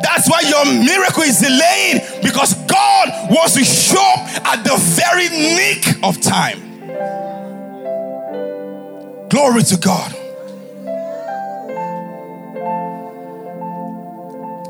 That's 0.02 0.30
why 0.30 0.42
your 0.42 0.66
miracle 0.66 1.24
is 1.24 1.40
delaying 1.40 2.02
because 2.22 2.54
God 2.66 3.32
wants 3.32 3.56
to 3.56 3.64
show 3.64 4.00
up 4.00 4.54
at 4.54 4.64
the 4.64 4.76
very 4.98 5.30
nick 5.30 6.04
of 6.04 6.22
time. 6.22 6.60
Glory 9.30 9.64
to 9.64 9.78
God. 9.78 10.17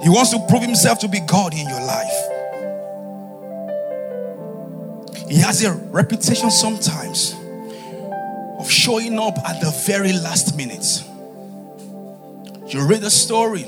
He 0.07 0.13
wants 0.13 0.31
to 0.31 0.39
prove 0.47 0.61
himself 0.61 0.99
to 0.99 1.09
be 1.09 1.19
God 1.19 1.53
in 1.53 1.67
your 1.67 1.81
life. 1.81 2.07
He 5.27 5.35
has 5.39 5.61
a 5.65 5.73
reputation 5.73 6.49
sometimes 6.49 7.35
of 8.57 8.71
showing 8.71 9.19
up 9.19 9.37
at 9.39 9.59
the 9.59 9.69
very 9.85 10.13
last 10.13 10.55
minute. 10.55 11.03
You 12.73 12.87
read 12.87 13.01
the 13.01 13.09
story 13.09 13.65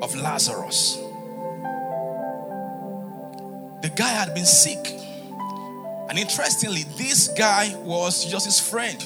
of 0.00 0.14
Lazarus. 0.14 0.98
The 3.82 3.90
guy 3.96 4.10
had 4.10 4.34
been 4.34 4.46
sick. 4.46 4.92
And 6.08 6.20
interestingly, 6.20 6.84
this 6.96 7.26
guy 7.36 7.74
was 7.78 8.24
just 8.26 8.46
his 8.46 8.60
friend. 8.60 9.04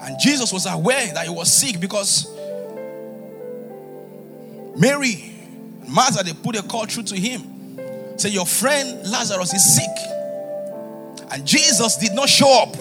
And 0.00 0.18
Jesus 0.18 0.52
was 0.52 0.66
aware 0.66 1.14
that 1.14 1.24
he 1.24 1.32
was 1.32 1.52
sick 1.52 1.78
because 1.78 2.33
Mary 4.76 5.32
and 5.82 5.88
Martha, 5.88 6.22
they 6.24 6.32
put 6.32 6.56
a 6.56 6.62
call 6.62 6.86
through 6.86 7.04
to 7.04 7.16
him. 7.16 8.18
Say, 8.18 8.30
Your 8.30 8.46
friend 8.46 9.10
Lazarus 9.10 9.52
is 9.54 9.76
sick. 9.76 9.90
And 11.30 11.46
Jesus 11.46 11.96
did 11.96 12.14
not 12.14 12.28
show 12.28 12.62
up. 12.62 12.76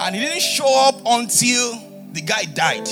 And 0.00 0.14
he 0.14 0.20
didn't 0.20 0.42
show 0.42 0.88
up 0.88 1.00
until 1.06 1.80
the 2.12 2.20
guy 2.20 2.44
died. 2.44 2.88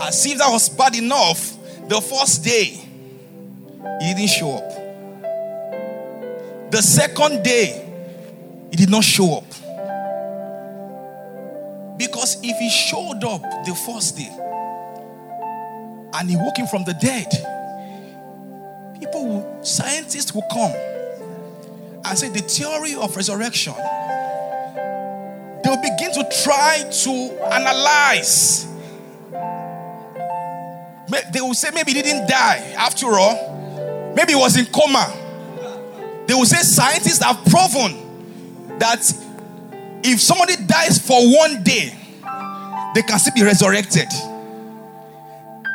As 0.00 0.24
if 0.26 0.38
that 0.38 0.50
was 0.50 0.68
bad 0.68 0.96
enough, 0.96 1.56
the 1.88 2.00
first 2.00 2.44
day, 2.44 2.64
he 2.64 4.14
didn't 4.14 4.30
show 4.30 4.56
up. 4.56 4.70
The 6.70 6.80
second 6.82 7.42
day, 7.42 7.88
he 8.70 8.76
did 8.76 8.90
not 8.90 9.04
show 9.04 9.38
up. 9.38 9.61
Because 12.02 12.36
if 12.42 12.58
he 12.58 12.68
showed 12.68 13.22
up 13.22 13.42
the 13.64 13.76
first 13.86 14.16
day 14.16 14.28
and 16.14 16.28
he 16.28 16.34
woke 16.34 16.56
him 16.56 16.66
from 16.66 16.82
the 16.82 16.94
dead, 16.94 17.28
people, 18.98 19.24
will, 19.24 19.64
scientists 19.64 20.34
will 20.34 20.42
come 20.52 20.72
and 22.04 22.18
say 22.18 22.28
the 22.28 22.40
theory 22.40 22.96
of 22.96 23.14
resurrection. 23.14 23.74
They'll 25.62 25.80
begin 25.80 26.12
to 26.14 26.28
try 26.42 26.82
to 26.90 27.12
analyze. 27.54 28.66
They 31.32 31.40
will 31.40 31.54
say 31.54 31.70
maybe 31.72 31.92
he 31.92 32.02
didn't 32.02 32.26
die 32.28 32.74
after 32.76 33.06
all. 33.06 34.12
Maybe 34.16 34.32
he 34.32 34.38
was 34.40 34.56
in 34.56 34.66
coma. 34.66 35.06
They 36.26 36.34
will 36.34 36.46
say 36.46 36.62
scientists 36.62 37.22
have 37.22 37.44
proven 37.44 38.78
that 38.80 39.04
if 40.04 40.20
somebody 40.20 40.56
dies 40.66 40.98
for 40.98 41.18
one 41.36 41.62
day, 41.62 41.94
they 42.94 43.02
can 43.02 43.18
still 43.18 43.34
be 43.34 43.42
resurrected. 43.42 44.08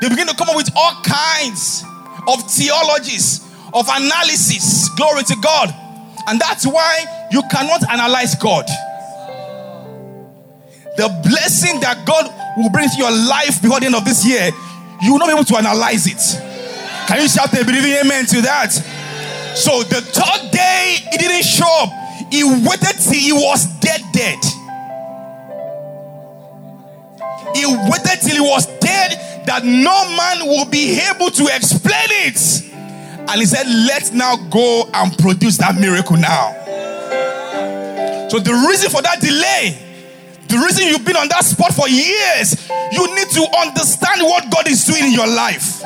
They 0.02 0.10
begin 0.10 0.28
to 0.28 0.36
come 0.36 0.50
up 0.50 0.56
with 0.56 0.70
all 0.76 0.94
kinds 1.04 1.84
of 2.28 2.44
theologies, 2.52 3.42
of 3.74 3.88
analysis. 3.90 4.90
Glory 4.90 5.24
to 5.24 5.36
God. 5.42 5.74
And 6.28 6.40
that's 6.40 6.68
why 6.68 7.28
you 7.32 7.42
cannot 7.50 7.90
analyze 7.90 8.36
God. 8.36 8.66
The 10.98 11.08
blessing 11.24 11.80
that 11.82 12.06
God 12.06 12.34
will 12.58 12.70
bring 12.70 12.90
to 12.90 12.98
your 12.98 13.12
life 13.12 13.62
before 13.62 13.80
the 13.80 13.86
end 13.88 13.96
of 13.96 14.06
this 14.06 14.26
year, 14.26 14.52
you 15.02 15.14
will 15.14 15.20
not 15.20 15.28
be 15.28 15.34
able 15.34 15.46
to 15.46 15.58
analyze 15.58 16.06
it. 16.08 16.22
Can 17.08 17.22
you 17.22 17.30
shout 17.30 17.54
a 17.54 17.64
believing 17.64 17.94
amen 17.94 18.26
to 18.28 18.42
that? 18.42 18.74
So 19.56 19.82
the 19.84 20.02
third 20.02 20.52
day, 20.52 20.98
he 21.12 21.18
didn't 21.18 21.44
show 21.44 21.70
up. 21.82 22.07
He 22.32 22.44
waited 22.44 23.00
till 23.00 23.14
he 23.14 23.32
was 23.32 23.66
dead, 23.80 24.02
dead. 24.12 24.40
He 27.56 27.66
waited 27.66 28.22
till 28.22 28.36
he 28.36 28.42
was 28.42 28.66
dead 28.80 29.46
that 29.46 29.64
no 29.64 29.96
man 30.18 30.48
will 30.48 30.70
be 30.70 31.00
able 31.10 31.32
to 31.32 31.48
explain 31.56 32.10
it. 32.28 32.68
And 33.30 33.40
he 33.40 33.46
said, 33.46 33.66
Let's 33.66 34.12
now 34.12 34.36
go 34.50 34.90
and 34.94 35.18
produce 35.18 35.58
that 35.58 35.76
miracle 35.80 36.18
now. 36.18 36.54
So, 38.30 38.40
the 38.40 38.54
reason 38.68 38.90
for 38.90 39.02
that 39.02 39.22
delay, 39.22 39.80
the 40.48 40.58
reason 40.58 40.88
you've 40.88 41.06
been 41.06 41.16
on 41.16 41.30
that 41.30 41.46
spot 41.46 41.74
for 41.74 41.88
years, 41.88 42.70
you 42.92 43.16
need 43.16 43.30
to 43.32 43.44
understand 43.60 44.22
what 44.22 44.52
God 44.52 44.68
is 44.68 44.84
doing 44.84 45.06
in 45.06 45.14
your 45.14 45.28
life. 45.28 45.82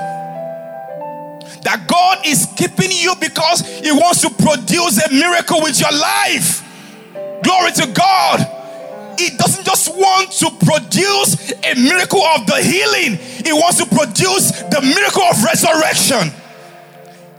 That 1.64 1.88
God 1.88 2.26
is 2.26 2.48
keeping 2.56 2.92
you 2.92 3.14
because 3.20 3.62
He 3.80 3.92
wants 3.92 4.22
to 4.22 4.30
produce 4.30 5.04
a 5.06 5.12
miracle 5.14 5.62
with 5.62 5.80
your 5.80 5.92
life. 5.92 6.64
Glory 7.44 7.72
to 7.74 7.88
God. 7.94 8.62
He 9.20 9.30
doesn't 9.38 9.66
just 9.66 9.96
want 9.96 10.32
to 10.42 10.50
produce 10.66 11.52
a 11.52 11.76
miracle 11.76 12.24
of 12.24 12.48
the 12.48 12.58
healing, 12.58 13.18
He 13.18 13.54
wants 13.54 13.78
to 13.78 13.86
produce 13.86 14.52
the 14.52 14.82
miracle 14.82 15.24
of 15.24 15.44
resurrection. 15.44 16.34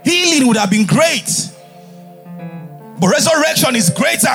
Healing 0.03 0.47
would 0.47 0.57
have 0.57 0.69
been 0.69 0.85
great, 0.85 1.27
but 2.99 3.07
resurrection 3.07 3.75
is 3.75 3.89
greater. 3.89 4.27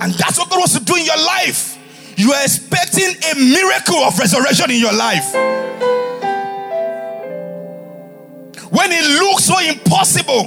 And 0.00 0.12
that's 0.14 0.38
what 0.38 0.50
God 0.50 0.58
wants 0.58 0.78
to 0.78 0.84
do 0.84 0.96
in 0.96 1.04
your 1.04 1.16
life. 1.16 1.78
You 2.16 2.32
are 2.32 2.42
expecting 2.42 3.08
a 3.08 3.34
miracle 3.34 3.96
of 3.96 4.18
resurrection 4.18 4.70
in 4.70 4.80
your 4.80 4.92
life. 4.92 5.34
When 8.74 8.90
it 8.90 9.06
looks 9.20 9.44
so 9.44 9.56
impossible, 9.60 10.46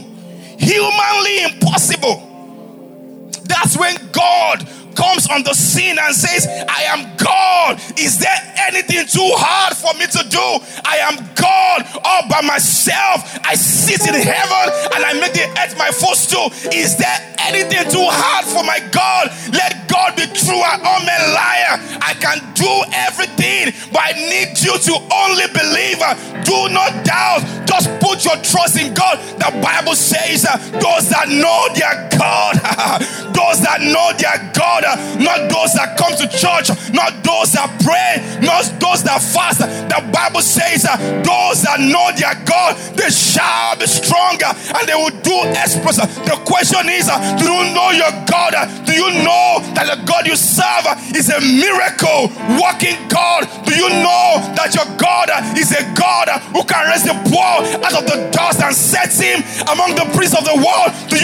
humanly 0.59 1.43
impossible, 1.43 3.31
that's 3.45 3.77
when 3.77 3.95
God 4.11 4.67
comes 4.97 5.29
on 5.29 5.43
the 5.43 5.53
scene 5.53 5.97
and 6.01 6.13
says, 6.13 6.49
I 6.67 6.89
am 6.89 7.15
God. 7.15 7.79
Is 7.97 8.17
there 8.17 8.41
anything 8.67 9.05
too 9.05 9.29
hard 9.37 9.77
for 9.77 9.93
me 9.93 10.09
to 10.09 10.21
do? 10.27 10.47
I 10.81 10.97
am 11.05 11.21
God 11.37 11.85
all 12.01 12.25
by 12.27 12.41
myself. 12.41 13.21
I 13.45 13.53
sit 13.53 14.01
in 14.09 14.17
heaven 14.17 14.65
and 14.97 15.01
I 15.05 15.13
make 15.21 15.37
the 15.37 15.45
earth 15.61 15.77
my 15.77 15.93
footstool. 15.93 16.49
Is 16.73 16.97
there 16.97 17.19
anything 17.45 17.85
too 17.93 18.09
hard 18.09 18.43
for 18.49 18.65
my 18.65 18.81
God? 18.89 19.29
Let 19.53 19.87
God 19.87 20.17
be 20.17 20.25
true 20.33 20.65
and 20.65 20.81
all 20.81 21.01
men 21.05 21.21
liar. 21.37 21.77
I 22.01 22.17
can 22.17 22.41
do 22.57 22.71
everything, 23.05 23.77
but 23.93 24.01
I 24.01 24.11
need 24.17 24.57
you 24.57 24.73
to 24.73 24.95
only 25.13 25.47
believe. 25.53 26.01
Do 26.41 26.73
not 26.73 27.05
doubt. 27.05 27.45
Just 27.67 27.93
put 27.99 28.25
your 28.25 28.37
trust 28.41 28.79
in 28.79 28.93
God. 28.93 29.19
The 29.37 29.51
Bible 29.61 29.93
says, 29.93 30.43
those 30.81 31.05
that 31.13 31.29
know 31.29 31.69
their 31.75 32.09
God, 32.17 32.55
those 33.35 33.61
that 33.61 33.83
know 33.83 34.15
their 34.17 34.39
God, 34.55 34.86
not 35.19 35.49
those 35.51 35.73
that 35.73 35.97
come 35.97 36.15
to 36.15 36.27
church, 36.31 36.71
not 36.93 37.23
those 37.23 37.51
that 37.53 37.69
pray, 37.83 38.23
not 38.39 38.65
those 38.79 39.03
that 39.03 39.19
fast. 39.21 39.59
The 39.59 39.99
Bible 40.11 40.41
says, 40.41 40.83
that 40.83 40.99
those 41.25 41.63
that 41.63 41.79
know 41.83 42.09
their 42.15 42.35
God, 42.47 42.79
they 42.95 43.09
shall 43.11 43.75
be 43.75 43.87
stronger 43.87 44.47
and 44.47 44.83
they 44.87 44.95
will 44.95 45.13
do 45.21 45.35
exploits. 45.57 45.99
The 45.99 46.37
question 46.47 46.87
is, 46.87 47.09
uh, 47.11 47.19
do 47.35 47.45
you 47.45 47.75
know 47.75 47.91
your 47.91 48.11
God? 48.29 48.55
Do 48.87 48.93
you 48.95 49.23
know 49.23 49.59
that 49.75 49.91
the 49.91 49.99
God 50.07 50.25
you 50.25 50.35
serve 50.35 50.87
is 51.11 51.27
a 51.27 51.39
miracle 51.43 52.31
working 52.55 52.95
God? 53.11 53.49
Do 53.67 53.75
you 53.75 53.89
know 53.99 54.39
that 54.55 54.71
your 54.71 54.87
God 54.95 55.27
is 55.57 55.75
a 55.75 55.83
God 55.93 56.31
who 56.55 56.63
can 56.63 56.87
raise 56.87 57.03
the 57.03 57.15
poor 57.27 57.67
out 57.83 57.95
of 57.95 58.05
the 58.07 58.29
dust 58.31 58.63
and 58.63 58.73
set 58.73 59.11
him 59.11 59.43
among 59.67 59.99
the 59.99 60.07
priests 60.15 60.37
of 60.37 60.47
the 60.47 60.55
world? 60.55 60.89
Do 61.11 61.16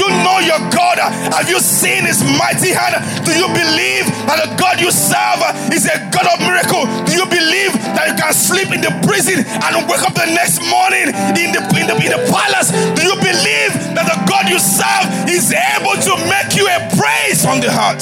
Have 1.32 1.48
you 1.48 1.60
seen 1.60 2.04
his 2.04 2.20
mighty 2.40 2.76
hand? 2.76 3.00
Do 3.24 3.32
you 3.32 3.48
believe 3.48 4.10
that 4.28 4.44
the 4.44 4.50
God 4.60 4.82
you 4.82 4.92
serve 4.92 5.40
is 5.72 5.88
a 5.88 5.96
God 6.12 6.28
of 6.28 6.44
miracle? 6.44 6.84
Do 7.08 7.14
you 7.16 7.26
believe 7.30 7.72
that 7.96 8.12
you 8.12 8.16
can 8.20 8.34
sleep 8.34 8.74
in 8.76 8.82
the 8.82 8.92
prison 9.08 9.46
and 9.46 9.72
wake 9.88 10.04
up 10.04 10.18
the 10.18 10.28
next 10.36 10.60
morning 10.68 11.14
in 11.40 11.56
the, 11.56 11.62
in 11.80 11.86
the, 11.88 11.96
in 12.02 12.12
the 12.12 12.22
palace? 12.28 12.72
Do 12.72 13.02
you 13.06 13.16
believe 13.22 13.72
that 13.96 14.06
the 14.10 14.18
God 14.28 14.50
you 14.50 14.60
serve 14.60 15.08
is 15.30 15.54
able 15.54 15.96
to 15.96 16.14
make 16.28 16.58
you 16.58 16.68
a 16.68 16.80
praise 16.98 17.40
from 17.46 17.62
the 17.64 17.72
heart? 17.72 18.02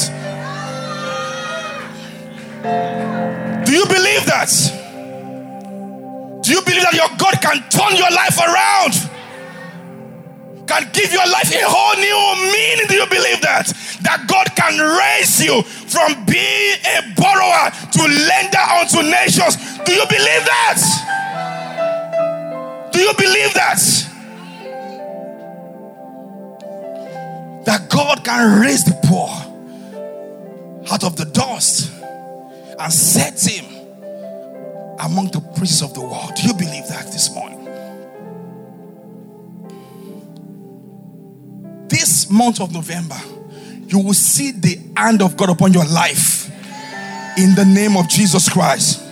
Do 3.66 3.72
you 3.74 3.86
believe 3.86 4.26
that? 4.26 4.50
Do 6.42 6.52
you 6.52 6.62
believe 6.62 6.84
that 6.84 6.94
your 6.94 7.10
God 7.18 7.38
can 7.42 7.62
turn 7.70 7.96
your 7.96 8.12
life 8.12 8.38
around? 8.40 9.11
Can 10.72 10.88
give 10.94 11.12
your 11.12 11.28
life 11.28 11.52
a 11.52 11.68
whole 11.68 12.00
new 12.00 12.16
meaning? 12.48 12.88
Do 12.88 12.96
you 12.96 13.06
believe 13.08 13.42
that? 13.42 13.68
That 14.04 14.26
God 14.26 14.56
can 14.56 14.80
raise 14.80 15.44
you 15.44 15.64
from 15.64 16.24
being 16.24 16.80
a 16.96 17.12
borrower 17.20 17.72
to 17.92 18.02
lender 18.08 18.64
unto 18.80 19.04
nations. 19.04 19.58
Do 19.84 19.92
you 19.92 20.06
believe 20.08 20.46
that? 20.48 20.80
Do 22.94 23.02
you 23.02 23.14
believe 23.18 23.54
that? 23.54 23.80
That 27.66 27.90
God 27.90 28.24
can 28.24 28.62
raise 28.62 28.86
the 28.86 28.98
poor 29.04 29.28
out 30.90 31.04
of 31.04 31.18
the 31.18 31.26
dust 31.26 31.92
and 32.80 32.94
set 32.94 33.44
him 33.44 33.66
among 35.02 35.32
the 35.32 35.42
princes 35.54 35.82
of 35.82 35.94
the 35.94 36.02
world. 36.02 36.32
Do 36.38 36.48
you 36.48 36.54
believe 36.54 36.88
that 36.88 37.08
this 37.08 37.30
morning? 37.36 37.61
This 41.92 42.30
month 42.30 42.62
of 42.62 42.72
November, 42.72 43.20
you 43.86 44.00
will 44.00 44.14
see 44.14 44.52
the 44.52 44.80
hand 44.96 45.22
of 45.22 45.36
God 45.36 45.50
upon 45.50 45.74
your 45.74 45.84
life 45.84 46.50
in 47.38 47.54
the 47.54 47.66
name 47.66 47.98
of 47.98 48.08
Jesus 48.08 48.48
Christ. 48.48 49.04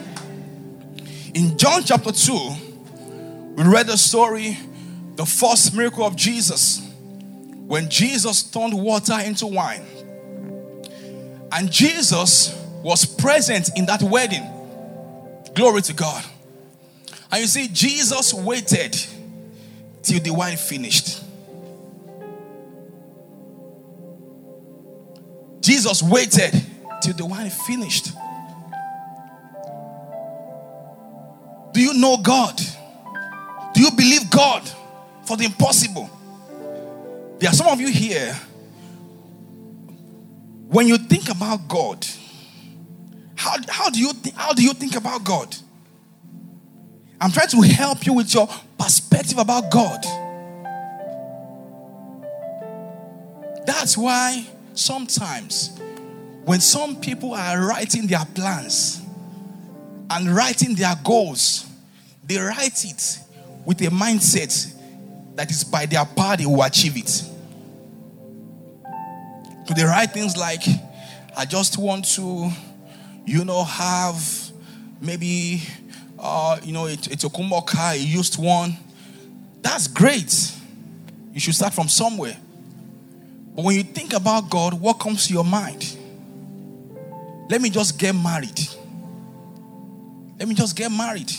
In 1.34 1.58
John 1.58 1.84
chapter 1.84 2.14
2, 2.14 2.56
we 3.58 3.64
read 3.64 3.88
the 3.88 3.98
story, 3.98 4.58
the 5.18 5.26
first 5.26 5.76
miracle 5.76 6.06
of 6.06 6.16
Jesus, 6.16 6.82
when 7.68 7.90
Jesus 7.90 8.44
turned 8.44 8.74
water 8.74 9.20
into 9.26 9.48
wine. 9.48 9.86
And 11.52 11.70
Jesus 11.70 12.58
was 12.82 13.06
present 13.06 13.72
in 13.76 13.88
that 13.88 14.02
wedding. 14.02 14.48
Glory 15.54 15.82
to 15.82 15.94
God. 15.94 16.24
And 17.30 17.42
you 17.42 17.48
see, 17.48 17.68
Jesus 17.68 18.34
waited 18.34 18.98
till 20.02 20.22
the 20.22 20.32
wine 20.32 20.56
finished. 20.56 21.26
Jesus 25.80 26.04
waited 26.04 26.52
till 27.02 27.14
the 27.14 27.26
wine 27.26 27.50
finished. 27.50 28.12
Do 31.72 31.80
you 31.80 31.94
know 31.94 32.18
God? 32.18 32.60
Do 33.74 33.82
you 33.82 33.90
believe 33.92 34.30
God 34.30 34.70
for 35.24 35.38
the 35.38 35.46
impossible? 35.46 36.10
There 37.40 37.50
are 37.50 37.54
some 37.54 37.68
of 37.68 37.80
you 37.80 37.88
here. 37.88 38.38
When 40.68 40.86
you 40.86 40.98
think 40.98 41.30
about 41.30 41.66
God, 41.70 42.06
how, 43.38 43.56
how, 43.70 43.90
do 43.90 44.02
you 44.02 44.12
th- 44.12 44.36
how 44.36 44.52
do 44.52 44.62
you 44.62 44.74
think 44.74 44.98
about 44.98 45.24
God? 45.24 45.56
I'm 47.22 47.32
trying 47.32 47.48
to 47.48 47.62
help 47.62 48.06
you 48.06 48.12
with 48.12 48.34
your 48.34 48.50
perspective 48.78 49.38
about 49.38 49.72
God. 49.72 50.04
That's 53.66 53.98
why 53.98 54.46
sometimes 54.80 55.80
when 56.46 56.60
some 56.60 57.00
people 57.00 57.34
are 57.34 57.68
writing 57.68 58.08
their 58.08 58.26
plans 58.34 59.02
and 60.10 60.34
writing 60.34 60.74
their 60.76 60.96
goals, 61.04 61.68
they 62.26 62.38
write 62.38 62.86
it 62.86 63.20
with 63.66 63.82
a 63.82 63.90
mindset 63.92 64.74
that 65.36 65.52
is 65.52 65.64
by 65.64 65.86
their 65.86 66.06
power 66.06 66.36
they 66.38 66.46
will 66.46 66.64
achieve 66.64 66.98
it. 66.98 67.10
So 69.68 69.76
they 69.76 69.84
write 69.84 70.12
things 70.12 70.36
like, 70.36 70.64
I 71.38 71.46
just 71.46 71.78
want 71.78 72.06
to, 72.16 72.50
you 73.26 73.46
know, 73.46 73.64
have 73.64 74.52
maybe, 75.00 75.62
uh, 76.18 76.58
you 76.64 76.74
know, 76.74 76.88
a, 76.88 76.94
a 76.94 76.96
Tokumbo 76.96 77.66
car, 77.68 77.92
a 77.92 77.96
used 77.96 78.42
one. 78.42 78.76
That's 79.62 79.88
great. 79.88 80.52
You 81.34 81.40
should 81.40 81.54
start 81.54 81.74
from 81.76 81.88
somewhere. 81.88 82.36
But 83.60 83.66
when 83.66 83.76
you 83.76 83.84
think 83.84 84.14
about 84.14 84.50
God, 84.50 84.74
what 84.74 85.00
comes 85.02 85.28
to 85.28 85.34
your 85.34 85.44
mind? 85.44 85.98
Let 87.50 87.60
me 87.60 87.70
just 87.70 88.00
get 88.00 88.16
married. 88.16 88.58
Let 90.40 90.48
me 90.48 90.56
just 90.56 90.78
get 90.78 90.90
married. 90.90 91.30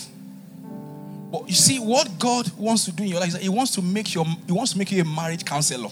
But 1.31 1.49
you 1.49 1.55
see, 1.55 1.79
what 1.79 2.19
God 2.19 2.47
wants 2.59 2.85
to 2.85 2.91
do 2.91 3.01
in 3.01 3.09
your 3.09 3.19
life 3.19 3.29
is 3.29 3.33
that 3.33 3.41
He 3.41 3.49
wants 3.49 3.73
to 3.73 3.81
make 3.81 4.13
your 4.13 4.25
He 4.45 4.51
wants 4.51 4.73
to 4.73 4.77
make 4.77 4.91
you 4.91 5.01
a 5.01 5.05
marriage 5.05 5.43
counselor. 5.43 5.89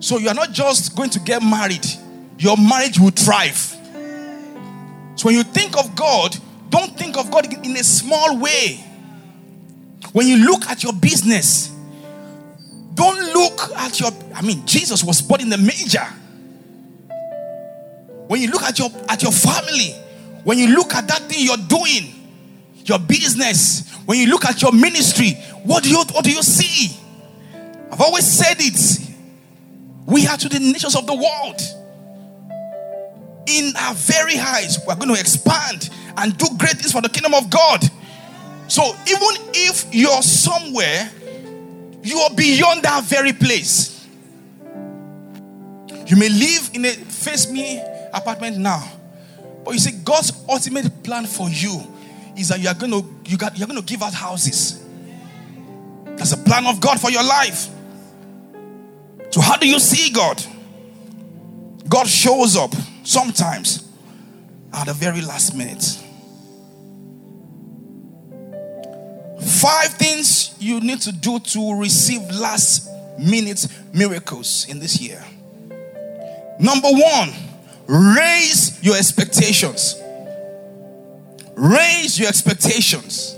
So 0.00 0.18
you 0.18 0.26
are 0.26 0.34
not 0.34 0.50
just 0.50 0.96
going 0.96 1.10
to 1.10 1.20
get 1.20 1.40
married, 1.40 1.86
your 2.36 2.56
marriage 2.56 2.98
will 2.98 3.10
thrive. 3.10 3.56
So 5.14 5.26
when 5.26 5.36
you 5.36 5.44
think 5.44 5.78
of 5.78 5.94
God, 5.94 6.36
don't 6.68 6.98
think 6.98 7.16
of 7.16 7.30
God 7.30 7.46
in 7.64 7.76
a 7.76 7.84
small 7.84 8.40
way. 8.40 8.84
When 10.10 10.26
you 10.26 10.38
look 10.46 10.66
at 10.66 10.82
your 10.82 10.94
business, 10.94 11.76
don't 12.94 13.32
look 13.34 13.70
at 13.76 14.00
your 14.00 14.10
I 14.34 14.42
mean 14.42 14.66
Jesus 14.66 15.04
was 15.04 15.22
born 15.22 15.40
in 15.40 15.48
the 15.48 15.58
manger. 15.58 16.06
When 18.26 18.40
you 18.40 18.50
look 18.50 18.62
at 18.62 18.78
your 18.78 18.90
at 19.08 19.22
your 19.22 19.32
family, 19.32 19.94
when 20.44 20.58
you 20.58 20.68
look 20.68 20.94
at 20.94 21.06
that 21.08 21.22
thing 21.22 21.44
you're 21.44 21.56
doing, 21.56 22.14
your 22.84 22.98
business, 22.98 23.92
when 24.06 24.18
you 24.18 24.26
look 24.26 24.44
at 24.44 24.62
your 24.62 24.72
ministry, 24.72 25.32
what 25.64 25.82
do 25.82 25.90
you 25.90 25.98
what 26.12 26.24
do 26.24 26.30
you 26.30 26.42
see? 26.42 26.96
I've 27.90 28.00
always 28.00 28.26
said 28.26 28.56
it. 28.58 29.08
We 30.06 30.26
are 30.26 30.36
to 30.36 30.48
the 30.48 30.58
nations 30.58 30.96
of 30.96 31.06
the 31.06 31.14
world. 31.14 31.60
In 33.46 33.72
our 33.76 33.94
very 33.94 34.38
eyes, 34.38 34.78
we're 34.86 34.96
going 34.96 35.14
to 35.14 35.20
expand 35.20 35.90
and 36.16 36.36
do 36.36 36.46
great 36.56 36.72
things 36.72 36.92
for 36.92 37.00
the 37.00 37.08
kingdom 37.08 37.34
of 37.34 37.50
God. 37.50 37.82
So 38.68 38.94
even 39.06 39.50
if 39.54 39.92
you're 39.92 40.22
somewhere, 40.22 41.10
you 42.02 42.18
are 42.18 42.34
beyond 42.34 42.82
that 42.82 43.04
very 43.04 43.32
place. 43.32 44.06
You 46.06 46.16
may 46.16 46.28
live 46.28 46.70
in 46.74 46.84
a 46.84 46.90
face 46.90 47.50
me 47.50 47.80
apartment 48.12 48.58
now, 48.58 48.82
but 49.64 49.74
you 49.74 49.80
see, 49.80 49.92
God's 50.02 50.32
ultimate 50.48 51.02
plan 51.02 51.26
for 51.26 51.48
you 51.48 51.80
is 52.36 52.48
that 52.48 52.60
you 52.60 52.68
are 52.68 52.74
going 52.74 52.92
to 52.92 53.30
you 53.30 53.36
got 53.36 53.56
you're 53.58 53.68
going 53.68 53.80
to 53.80 53.86
give 53.86 54.02
out 54.02 54.14
houses. 54.14 54.84
That's 56.04 56.32
a 56.32 56.36
plan 56.36 56.66
of 56.66 56.80
God 56.80 57.00
for 57.00 57.10
your 57.10 57.22
life. 57.22 57.68
So 59.30 59.40
how 59.40 59.56
do 59.56 59.68
you 59.68 59.78
see 59.78 60.10
God? 60.10 60.42
God 61.88 62.06
shows 62.06 62.56
up 62.56 62.74
sometimes 63.04 63.88
at 64.72 64.86
the 64.86 64.92
very 64.92 65.20
last 65.20 65.54
minute. 65.54 65.98
Five 69.40 69.88
things 69.94 70.54
you 70.58 70.80
need 70.80 71.00
to 71.02 71.12
do 71.12 71.38
to 71.38 71.80
receive 71.80 72.22
last 72.30 72.88
minute 73.18 73.66
miracles 73.92 74.66
in 74.68 74.78
this 74.78 75.00
year. 75.00 75.24
Number 76.58 76.88
one, 76.88 77.30
raise 77.86 78.82
your 78.82 78.96
expectations. 78.96 80.00
Raise 81.56 82.18
your 82.18 82.28
expectations. 82.28 83.36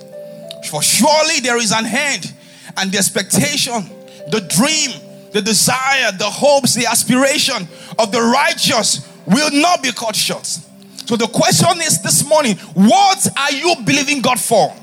For 0.70 0.82
surely 0.82 1.40
there 1.40 1.58
is 1.58 1.72
an 1.72 1.86
end, 1.86 2.32
and 2.76 2.90
the 2.90 2.98
expectation, 2.98 3.90
the 4.28 4.40
dream, 4.48 4.90
the 5.32 5.42
desire, 5.42 6.12
the 6.12 6.24
hopes, 6.24 6.74
the 6.74 6.86
aspiration 6.86 7.68
of 7.98 8.12
the 8.12 8.20
righteous 8.20 9.08
will 9.26 9.50
not 9.52 9.82
be 9.82 9.92
cut 9.92 10.16
short. 10.16 10.46
So 10.46 11.16
the 11.16 11.26
question 11.26 11.80
is 11.82 12.00
this 12.02 12.26
morning 12.26 12.56
what 12.74 13.26
are 13.36 13.52
you 13.52 13.74
believing 13.84 14.22
God 14.22 14.40
for? 14.40 14.74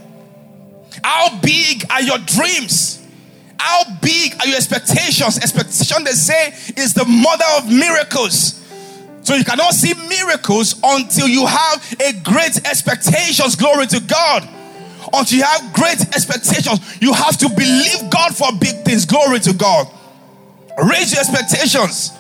How 1.04 1.40
big 1.42 1.86
are 1.90 2.02
your 2.02 2.18
dreams? 2.20 3.06
How 3.60 3.84
big 4.02 4.36
are 4.40 4.48
your 4.48 4.56
expectations? 4.56 5.38
Expectation, 5.38 6.04
they 6.04 6.12
say, 6.12 6.48
is 6.82 6.94
the 6.94 7.06
mother 7.06 7.46
of 7.58 7.70
miracles. 7.72 8.56
So 9.22 9.36
you 9.36 9.44
cannot 9.44 9.74
see 9.74 9.94
miracles 10.08 10.80
until 10.84 11.28
you 11.28 11.46
have 11.46 11.96
a 12.00 12.14
great 12.24 12.58
expectations. 12.66 13.56
Glory 13.56 13.86
to 13.88 14.00
God. 14.00 14.48
Until 15.14 15.38
you 15.40 15.44
have 15.44 15.74
great 15.74 16.02
expectations, 16.02 17.02
you 17.02 17.14
have 17.14 17.38
to 17.38 17.50
believe 17.50 18.10
God 18.10 18.36
for 18.36 18.48
big 18.60 18.84
things. 18.86 19.06
Glory 19.06 19.40
to 19.42 19.54
God. 19.54 19.88
Raise 20.84 21.12
your 21.12 21.22
expectations. 21.22 22.12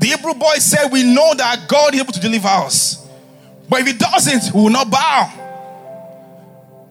The 0.00 0.06
Hebrew 0.06 0.34
boy 0.34 0.54
said, 0.54 0.90
We 0.90 1.02
know 1.02 1.34
that 1.34 1.68
God 1.68 1.94
is 1.94 2.00
able 2.00 2.12
to 2.12 2.20
deliver 2.20 2.48
us. 2.48 3.06
But 3.68 3.80
if 3.80 3.86
He 3.86 3.92
doesn't, 3.92 4.54
we 4.54 4.62
will 4.62 4.70
not 4.70 4.90
bow. 4.90 5.39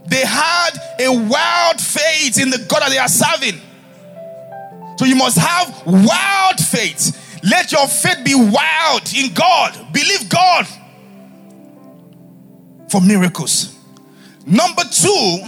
They 0.09 0.25
had 0.25 0.71
a 0.99 1.09
wild 1.09 1.79
faith 1.79 2.41
in 2.41 2.49
the 2.49 2.57
God 2.69 2.81
that 2.81 2.89
they 2.89 2.97
are 2.97 3.07
serving. 3.07 3.61
So 4.97 5.05
you 5.05 5.15
must 5.15 5.37
have 5.37 5.83
wild 5.85 6.59
faith. 6.59 7.15
Let 7.43 7.71
your 7.71 7.87
faith 7.87 8.23
be 8.25 8.35
wild 8.35 9.13
in 9.15 9.33
God. 9.33 9.93
Believe 9.93 10.27
God 10.27 10.67
for 12.89 12.99
miracles. 13.01 13.75
Number 14.45 14.83
two, 14.83 15.39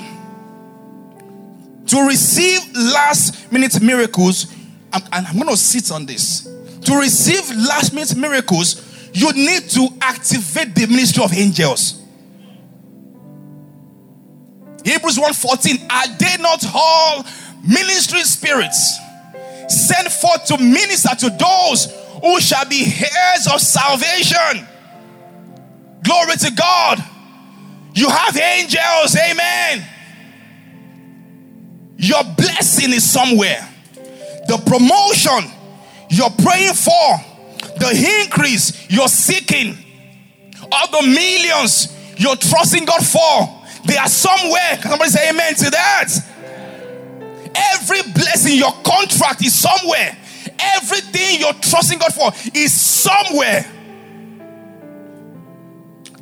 to 1.87 2.07
receive 2.07 2.61
last 2.75 3.51
minute 3.51 3.81
miracles, 3.81 4.47
and 4.93 5.03
I'm 5.11 5.35
going 5.35 5.49
to 5.49 5.57
sit 5.57 5.91
on 5.91 6.05
this. 6.05 6.43
To 6.85 6.97
receive 6.97 7.49
last 7.55 7.93
minute 7.93 8.15
miracles, 8.15 9.09
you 9.13 9.33
need 9.33 9.69
to 9.71 9.89
activate 10.01 10.75
the 10.75 10.85
ministry 10.87 11.23
of 11.23 11.33
angels. 11.33 12.00
Hebrews 14.83 15.17
1:14 15.17 15.87
Are 15.89 16.07
they 16.17 16.41
not 16.41 16.65
all 16.73 17.25
ministry 17.63 18.23
spirits 18.23 18.97
sent 19.67 20.11
forth 20.11 20.45
to 20.45 20.57
minister 20.57 21.15
to 21.15 21.29
those 21.29 21.85
who 22.21 22.39
shall 22.39 22.65
be 22.65 22.83
heirs 22.83 23.47
of 23.51 23.61
salvation? 23.61 24.67
Glory 26.03 26.35
to 26.37 26.51
God. 26.51 27.03
You 27.93 28.09
have 28.09 28.37
angels, 28.37 29.15
amen. 29.15 29.85
Your 31.97 32.23
blessing 32.23 32.93
is 32.93 33.09
somewhere. 33.09 33.67
The 34.47 34.57
promotion 34.65 35.51
you're 36.09 36.31
praying 36.31 36.73
for, 36.73 37.19
the 37.77 38.21
increase 38.21 38.89
you're 38.89 39.07
seeking, 39.07 39.77
all 40.71 41.01
the 41.01 41.07
millions 41.07 41.95
you're 42.17 42.35
trusting 42.35 42.85
God 42.85 43.05
for 43.05 43.60
they 43.85 43.97
are 43.97 44.07
somewhere. 44.07 44.77
Can 44.81 44.91
somebody 44.91 45.09
say 45.09 45.29
amen 45.29 45.55
to 45.55 45.69
that? 45.71 46.09
Every 47.73 48.01
blessing, 48.13 48.57
your 48.57 48.71
contract 48.83 49.43
is 49.43 49.57
somewhere. 49.57 50.17
Everything 50.59 51.39
you're 51.39 51.53
trusting 51.53 51.99
God 51.99 52.13
for 52.13 52.31
is 52.55 52.79
somewhere. 52.79 53.65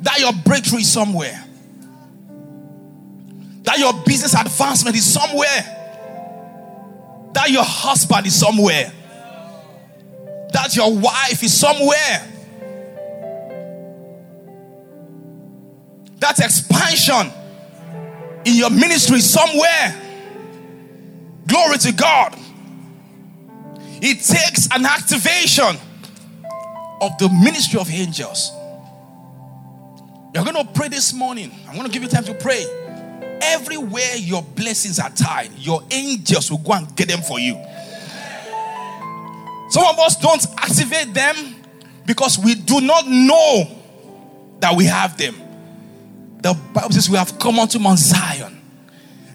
That 0.00 0.18
your 0.18 0.32
breakthrough 0.32 0.78
is 0.78 0.90
somewhere. 0.90 1.44
That 3.64 3.78
your 3.78 3.92
business 4.04 4.34
advancement 4.34 4.96
is 4.96 5.04
somewhere. 5.04 5.76
That 7.34 7.50
your 7.50 7.64
husband 7.64 8.26
is 8.26 8.34
somewhere. 8.38 8.92
That 10.52 10.74
your 10.74 10.92
wife 10.96 11.42
is 11.42 11.58
somewhere. 11.58 12.26
That 16.18 16.38
expansion 16.38 17.32
in 18.44 18.54
your 18.54 18.70
ministry 18.70 19.20
somewhere. 19.20 19.94
Glory 21.46 21.78
to 21.78 21.92
God. 21.92 22.36
It 24.02 24.22
takes 24.22 24.68
an 24.74 24.86
activation 24.86 25.76
of 27.00 27.18
the 27.18 27.28
ministry 27.28 27.80
of 27.80 27.90
angels. 27.90 28.52
You're 30.34 30.44
going 30.44 30.56
to 30.56 30.72
pray 30.72 30.88
this 30.88 31.12
morning. 31.12 31.50
I'm 31.68 31.74
going 31.74 31.86
to 31.86 31.92
give 31.92 32.02
you 32.02 32.08
time 32.08 32.24
to 32.24 32.34
pray. 32.34 32.64
Everywhere 33.42 34.16
your 34.16 34.42
blessings 34.42 34.98
are 34.98 35.10
tied, 35.10 35.50
your 35.58 35.82
angels 35.90 36.50
will 36.50 36.58
go 36.58 36.72
and 36.72 36.94
get 36.94 37.08
them 37.08 37.20
for 37.20 37.40
you. 37.40 37.54
Some 39.70 39.84
of 39.86 39.98
us 39.98 40.16
don't 40.16 40.46
activate 40.58 41.14
them 41.14 41.56
because 42.06 42.38
we 42.38 42.54
do 42.54 42.80
not 42.80 43.06
know 43.06 43.78
that 44.60 44.76
we 44.76 44.84
have 44.84 45.16
them. 45.16 45.39
The 46.42 46.54
Bible 46.72 46.92
says 46.92 47.10
we 47.10 47.18
have 47.18 47.38
come 47.38 47.58
unto 47.58 47.78
Mount 47.78 47.98
Zion, 47.98 48.60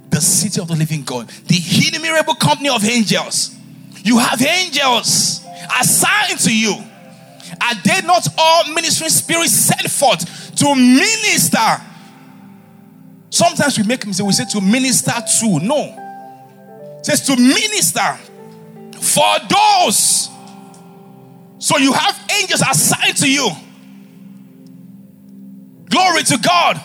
the 0.10 0.22
city 0.22 0.60
of 0.60 0.68
the 0.68 0.76
living 0.76 1.04
God, 1.04 1.28
the 1.28 1.58
innumerable 1.88 2.36
company 2.36 2.70
of 2.70 2.84
angels. 2.84 3.56
You 4.04 4.18
have 4.18 4.42
angels 4.42 5.46
assigned 5.80 6.40
to 6.40 6.56
you. 6.56 6.74
Are 7.62 7.76
they 7.84 8.02
not 8.02 8.28
all 8.38 8.74
ministering 8.74 9.10
spirits 9.10 9.54
sent 9.54 9.90
forth 9.90 10.56
to 10.56 10.76
minister? 10.76 11.82
Sometimes 13.30 13.78
we 13.78 13.84
make 13.84 14.04
a 14.04 14.08
mistake, 14.08 14.26
we 14.26 14.34
say 14.34 14.46
to 14.46 14.62
minister 14.62 15.12
to. 15.12 15.60
No. 15.60 16.98
It 17.00 17.06
says 17.06 17.22
to 17.28 17.36
minister 17.36 18.18
for 19.00 19.36
those. 19.50 20.30
So 21.60 21.78
you 21.78 21.94
have 21.94 22.32
angels 22.42 22.62
assigned 22.62 23.18
to 23.18 23.32
you. 23.32 23.50
Glory 25.90 26.24
to 26.24 26.38
God 26.38 26.82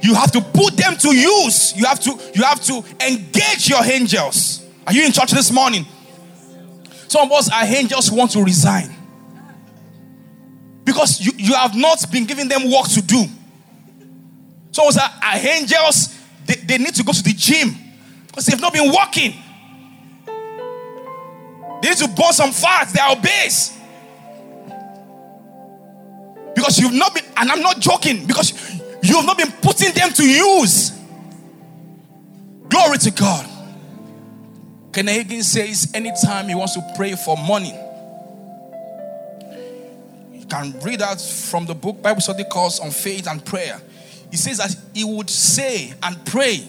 you 0.00 0.14
have 0.14 0.30
to 0.32 0.40
put 0.40 0.76
them 0.76 0.96
to 0.96 1.14
use. 1.14 1.76
You 1.76 1.84
have 1.86 2.00
to 2.00 2.10
you 2.34 2.42
have 2.42 2.62
to 2.64 2.84
engage 3.06 3.68
your 3.68 3.84
angels. 3.84 4.64
Are 4.86 4.92
you 4.92 5.04
in 5.04 5.12
church 5.12 5.32
this 5.32 5.50
morning? 5.50 5.86
Some 7.08 7.26
of 7.26 7.32
us 7.32 7.50
our 7.50 7.64
angels 7.64 8.10
want 8.10 8.30
to 8.32 8.42
resign. 8.42 8.94
Because 10.84 11.20
you, 11.20 11.32
you 11.36 11.54
have 11.54 11.76
not 11.76 12.10
been 12.10 12.24
giving 12.24 12.48
them 12.48 12.70
work 12.70 12.88
to 12.88 13.02
do. 13.02 13.24
So 14.72 14.84
our, 14.84 15.10
our 15.22 15.36
angels 15.36 16.16
they, 16.46 16.54
they 16.54 16.78
need 16.78 16.94
to 16.94 17.02
go 17.02 17.12
to 17.12 17.22
the 17.22 17.32
gym. 17.32 17.74
Because 18.28 18.46
they've 18.46 18.60
not 18.60 18.72
been 18.72 18.92
working. 18.92 19.34
They 21.82 21.88
need 21.90 21.98
to 21.98 22.08
burn 22.08 22.32
some 22.32 22.52
fat 22.52 22.88
they 22.88 23.00
are 23.00 23.16
obese. 23.16 23.76
Because 26.54 26.78
you've 26.78 26.94
not 26.94 27.14
been 27.14 27.24
and 27.38 27.50
i'm 27.50 27.60
not 27.62 27.80
joking 27.80 28.26
because 28.26 28.67
you 29.02 29.16
have 29.16 29.26
not 29.26 29.38
been 29.38 29.52
putting 29.62 29.92
them 29.92 30.12
to 30.12 30.28
use. 30.28 30.92
Glory 32.68 32.98
to 32.98 33.10
God. 33.10 33.48
Kenneth 34.92 35.28
Hagin 35.28 35.42
says 35.42 35.90
anytime 35.94 36.48
he 36.48 36.54
wants 36.54 36.74
to 36.74 36.82
pray 36.96 37.14
for 37.14 37.36
money, 37.36 37.74
you 40.32 40.44
can 40.46 40.78
read 40.80 41.00
that 41.00 41.20
from 41.20 41.66
the 41.66 41.74
book 41.74 42.02
Bible 42.02 42.20
study 42.20 42.44
course 42.44 42.80
on 42.80 42.90
faith 42.90 43.28
and 43.28 43.44
prayer. 43.44 43.80
He 44.30 44.36
says 44.36 44.58
that 44.58 44.74
he 44.94 45.04
would 45.04 45.30
say 45.30 45.92
and 46.02 46.24
pray 46.26 46.68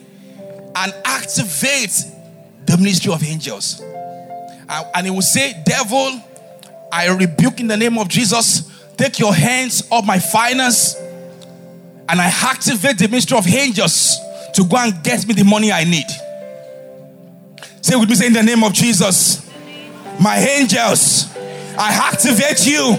and 0.75 0.93
activate 1.05 2.03
the 2.65 2.77
ministry 2.77 3.11
of 3.11 3.23
angels. 3.23 3.81
And 3.81 5.05
he 5.05 5.11
would 5.11 5.23
say, 5.23 5.61
Devil, 5.65 6.21
I 6.91 7.07
rebuke 7.07 7.59
in 7.59 7.67
the 7.67 7.77
name 7.77 7.97
of 7.97 8.07
Jesus. 8.07 8.69
Take 8.95 9.17
your 9.17 9.33
hands 9.33 9.87
off 9.89 10.05
my 10.05 10.19
finance 10.19 10.95
and 12.09 12.19
I 12.19 12.27
activate 12.27 12.97
the 12.97 13.07
ministry 13.07 13.37
of 13.37 13.47
angels 13.47 14.17
to 14.53 14.65
go 14.65 14.77
and 14.77 15.03
get 15.03 15.27
me 15.27 15.33
the 15.33 15.43
money 15.43 15.71
I 15.71 15.83
need. 15.83 16.07
Say 17.81 17.95
with 17.95 18.09
me, 18.09 18.15
say 18.15 18.27
in 18.27 18.33
the 18.33 18.43
name 18.43 18.63
of 18.63 18.73
Jesus, 18.73 19.47
my 20.19 20.37
angels, 20.37 21.29
I 21.77 21.93
activate 22.11 22.65
you 22.67 22.97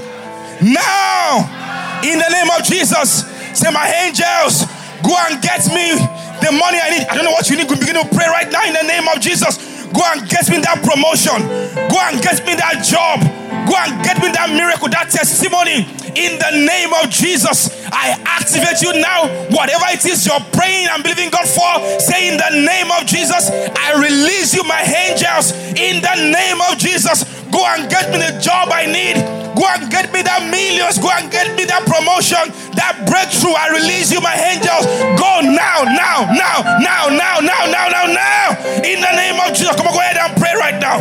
now 0.63 2.01
in 2.03 2.19
the 2.19 2.31
name 2.31 2.49
of 2.57 2.65
Jesus. 2.65 3.29
Say, 3.53 3.71
my 3.71 3.91
angels, 4.07 4.65
go 5.03 5.13
and 5.29 5.43
get 5.43 5.67
me 5.69 5.99
the 6.41 6.53
money 6.55 6.79
I 6.81 6.97
need. 6.97 7.07
I 7.09 7.15
don't 7.15 7.25
know 7.25 7.33
what 7.33 7.51
you 7.51 7.57
need. 7.57 7.69
Begin 7.69 7.99
to 8.01 8.09
pray 8.09 8.27
right 8.31 8.51
now 8.51 8.65
in 8.65 8.73
the 8.73 8.87
name 8.87 9.09
of 9.09 9.21
Jesus. 9.21 9.59
Go 9.93 10.01
and 10.07 10.23
get 10.29 10.49
me 10.49 10.63
that 10.63 10.81
promotion. 10.87 11.45
Go 11.91 11.99
and 11.99 12.23
get 12.23 12.47
me 12.47 12.55
that 12.55 12.81
job. 12.87 13.21
Go 13.69 13.75
and 13.77 14.01
get 14.05 14.23
me 14.23 14.31
that 14.33 14.49
miracle, 14.55 14.89
that 14.89 15.11
testimony. 15.11 15.85
In 16.17 16.39
the 16.39 16.67
name 16.67 16.91
of 17.03 17.11
Jesus, 17.11 17.71
I 17.93 18.19
activate 18.27 18.83
you 18.83 18.99
now. 18.99 19.31
Whatever 19.55 19.87
it 19.95 20.05
is 20.05 20.27
you're 20.27 20.43
praying 20.51 20.89
and 20.91 21.03
believing 21.03 21.31
God 21.31 21.47
for, 21.47 22.01
say 22.01 22.31
in 22.31 22.37
the 22.37 22.67
name 22.67 22.91
of 22.91 23.07
Jesus, 23.07 23.51
I 23.51 23.95
release 23.95 24.55
you 24.55 24.65
my 24.65 24.83
angels 24.83 25.53
in 25.79 26.03
the 26.03 26.17
name 26.35 26.59
of 26.67 26.79
Jesus. 26.79 27.23
Go 27.55 27.63
and 27.63 27.91
get 27.91 28.11
me 28.11 28.19
the 28.19 28.35
job 28.43 28.71
I 28.75 28.87
need. 28.87 29.23
Go 29.55 29.67
and 29.71 29.91
get 29.91 30.11
me 30.11 30.23
that 30.23 30.47
millions. 30.51 30.99
Go 30.99 31.11
and 31.15 31.31
get 31.31 31.55
me 31.55 31.67
that 31.67 31.87
promotion, 31.87 32.51
that 32.75 33.07
breakthrough. 33.07 33.55
I 33.55 33.71
release 33.71 34.11
you 34.11 34.19
my 34.19 34.35
angels. 34.35 34.87
Go 35.15 35.47
now, 35.47 35.87
now, 35.87 36.27
now, 36.31 36.59
now, 36.83 37.07
now, 37.11 37.39
now, 37.39 37.63
now, 37.71 37.87
now, 37.87 38.07
now. 38.11 38.47
In 38.83 38.99
the 38.99 39.13
name 39.15 39.39
of 39.39 39.55
Jesus. 39.55 39.75
Come 39.79 39.87
on, 39.87 39.95
go 39.95 40.03
ahead 40.03 40.19
and 40.19 40.35
pray 40.39 40.55
right 40.59 40.79
now. 40.79 40.99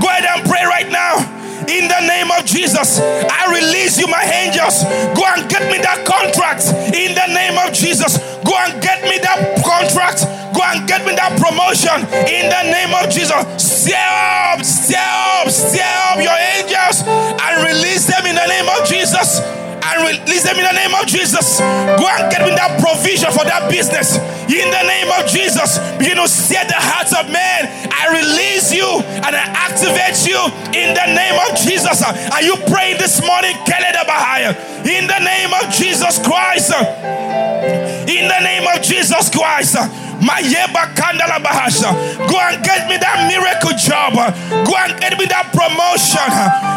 Go 0.00 0.08
ahead 0.08 0.28
and 0.28 0.44
pray 0.44 0.64
right 0.64 0.90
now 0.92 1.41
in 1.68 1.88
the 1.88 2.00
name 2.06 2.30
of 2.30 2.44
Jesus. 2.44 3.00
I 3.00 3.52
release 3.52 3.98
you, 3.98 4.06
my 4.06 4.22
angels. 4.22 4.82
Go 5.14 5.24
and 5.26 5.48
get 5.48 5.70
me 5.70 5.78
that 5.78 6.04
contract 6.06 6.66
in 6.94 7.14
the 7.14 7.26
name 7.30 7.58
of 7.58 7.72
Jesus. 7.72 8.18
Go 8.44 8.54
and 8.56 8.82
get 8.82 9.02
me 9.04 9.18
that 9.22 9.62
contract. 9.64 10.24
Go 10.54 10.62
and 10.62 10.86
get 10.86 11.06
me 11.06 11.14
that 11.14 11.38
promotion 11.38 12.04
in 12.28 12.50
the 12.50 12.62
name 12.70 12.92
of 12.92 13.08
Jesus. 13.10 13.42
Stir 13.56 13.96
up, 13.96 14.60
stir 14.64 14.98
up, 14.98 15.48
stir 15.48 15.94
up 16.12 16.18
your 16.20 16.38
angels 16.58 17.02
and 17.06 17.54
release 17.64 18.06
them 18.06 18.26
in 18.26 18.34
the 18.34 18.46
name 18.46 18.68
of 18.68 18.86
Jesus 18.86 19.61
and 19.82 19.96
release 20.06 20.46
them 20.46 20.56
in 20.58 20.64
the 20.64 20.76
name 20.78 20.94
of 20.94 21.06
Jesus. 21.06 21.58
Go 21.58 22.06
and 22.06 22.30
get 22.30 22.46
me 22.46 22.54
that 22.54 22.78
provision 22.78 23.30
for 23.34 23.44
that 23.44 23.66
business 23.66 24.16
in 24.46 24.68
the 24.70 24.84
name 24.86 25.10
of 25.18 25.26
Jesus. 25.26 25.78
Begin 25.98 26.16
to 26.22 26.28
set 26.28 26.68
the 26.68 26.78
hearts 26.78 27.12
of 27.14 27.26
men. 27.30 27.60
I 27.90 28.14
release 28.14 28.72
you 28.72 28.86
and 28.86 29.32
I 29.34 29.44
activate 29.52 30.22
you 30.26 30.38
in 30.74 30.94
the 30.94 31.06
name 31.12 31.36
of 31.48 31.58
Jesus. 31.58 32.02
Are 32.02 32.42
you 32.42 32.56
praying 32.68 32.98
this 32.98 33.20
morning? 33.24 33.54
In 34.84 35.06
the 35.06 35.20
name 35.20 35.52
of 35.54 35.70
Jesus 35.72 36.18
Christ. 36.22 36.72
In 36.72 38.28
the 38.28 38.40
name 38.42 38.66
of 38.66 38.82
Jesus 38.82 39.30
Christ. 39.30 39.76
Go 42.30 42.38
and 42.38 42.62
get 42.64 42.86
me 42.88 42.96
that 42.96 43.26
miracle 43.26 43.74
job. 43.74 44.14
Go 44.14 44.74
and 44.78 44.94
get 45.00 45.18
me 45.18 45.26
that 45.26 45.50
promotion. 45.50 46.30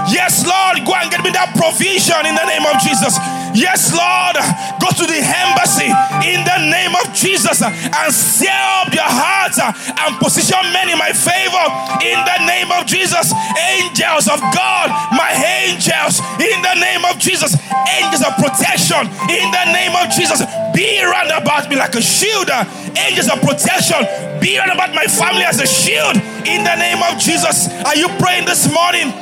Yes, 0.09 0.41
Lord. 0.45 0.81
Go 0.85 0.93
and 0.97 1.09
get 1.13 1.21
me 1.23 1.29
that 1.31 1.53
provision 1.53 2.25
in 2.25 2.33
the 2.35 2.45
name 2.45 2.65
of 2.65 2.81
Jesus. 2.81 3.17
Yes, 3.55 3.95
Lord. 3.95 4.35
Go 4.83 4.91
to 4.91 5.05
the 5.07 5.15
embassy 5.23 5.87
in 6.27 6.43
the 6.43 6.59
name 6.67 6.91
of 6.99 7.07
Jesus 7.15 7.63
and 7.63 8.11
seal 8.11 8.51
up 8.83 8.91
your 8.91 9.07
hearts 9.07 9.57
and 9.63 10.11
position 10.19 10.59
men 10.75 10.91
in 10.91 10.99
my 10.99 11.15
favor 11.15 11.63
in 12.03 12.19
the 12.19 12.39
name 12.43 12.67
of 12.75 12.83
Jesus. 12.83 13.31
Angels 13.79 14.27
of 14.27 14.43
God, 14.51 14.91
my 15.15 15.31
angels 15.63 16.19
in 16.35 16.59
the 16.59 16.75
name 16.83 17.07
of 17.07 17.15
Jesus. 17.15 17.55
Angels 17.95 18.27
of 18.27 18.35
protection 18.35 19.07
in 19.31 19.47
the 19.55 19.65
name 19.71 19.95
of 19.95 20.11
Jesus. 20.11 20.43
Be 20.75 20.99
around 20.99 21.31
about 21.31 21.69
me 21.71 21.79
like 21.79 21.95
a 21.95 22.03
shield. 22.03 22.51
Angels 22.99 23.31
of 23.31 23.39
protection. 23.39 24.03
Be 24.43 24.59
around 24.59 24.75
about 24.75 24.91
my 24.91 25.07
family 25.07 25.47
as 25.47 25.63
a 25.63 25.67
shield 25.67 26.19
in 26.43 26.67
the 26.67 26.75
name 26.75 26.99
of 27.07 27.15
Jesus. 27.23 27.71
Are 27.87 27.95
you 27.95 28.11
praying 28.19 28.43
this 28.43 28.67
morning? 28.67 29.15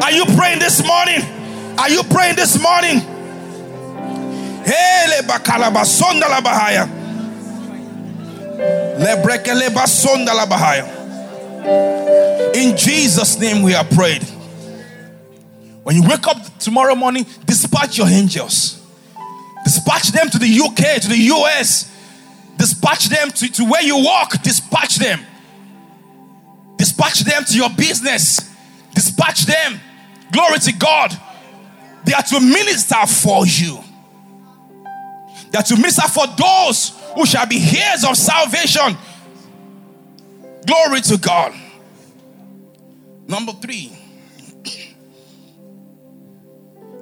Are 0.00 0.12
you 0.12 0.24
praying 0.40 0.58
this 0.58 0.80
morning? 0.80 1.41
Are 1.78 1.90
you 1.90 2.02
praying 2.04 2.36
this 2.36 2.60
morning? 2.60 3.00
In 12.54 12.76
Jesus' 12.76 13.38
name 13.40 13.62
we 13.62 13.74
are 13.74 13.84
prayed. 13.84 14.22
When 15.82 15.96
you 15.96 16.02
wake 16.08 16.26
up 16.28 16.58
tomorrow 16.58 16.94
morning, 16.94 17.26
dispatch 17.44 17.98
your 17.98 18.08
angels. 18.08 18.80
Dispatch 19.64 20.12
them 20.12 20.28
to 20.30 20.38
the 20.38 20.60
UK, 20.60 21.00
to 21.02 21.08
the 21.08 21.18
US. 21.34 21.90
Dispatch 22.56 23.06
them 23.06 23.30
to, 23.30 23.50
to 23.52 23.64
where 23.64 23.82
you 23.82 23.96
walk. 24.04 24.40
Dispatch 24.42 24.96
them. 24.96 25.20
Dispatch 26.76 27.20
them 27.20 27.44
to 27.44 27.56
your 27.56 27.70
business. 27.70 28.48
Dispatch 28.94 29.46
them. 29.46 29.80
Glory 30.32 30.58
to 30.60 30.72
God. 30.72 31.20
They 32.04 32.12
are 32.12 32.22
to 32.22 32.40
minister 32.40 33.06
for 33.06 33.46
you. 33.46 33.78
They 35.50 35.58
are 35.58 35.62
to 35.62 35.76
minister 35.76 36.08
for 36.08 36.26
those 36.26 36.98
who 37.14 37.26
shall 37.26 37.46
be 37.46 37.56
heirs 37.56 38.04
of 38.04 38.16
salvation. 38.16 38.96
Glory 40.66 41.00
to 41.02 41.18
God. 41.18 41.54
Number 43.26 43.52
three, 43.52 43.92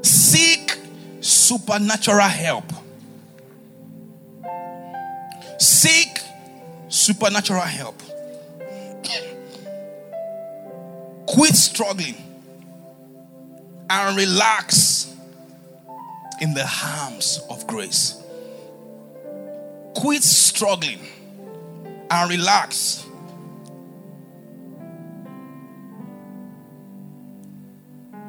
seek 0.02 0.76
supernatural 1.20 2.20
help. 2.20 2.64
Seek 5.58 6.18
supernatural 6.88 7.62
help. 7.62 8.00
Quit 11.26 11.54
struggling 11.54 12.16
and 13.88 14.16
relax 14.16 14.89
in 16.40 16.54
the 16.54 16.68
arms 16.84 17.40
of 17.50 17.66
grace. 17.66 18.20
Quit 19.94 20.22
struggling 20.22 21.00
and 22.10 22.30
relax. 22.30 23.06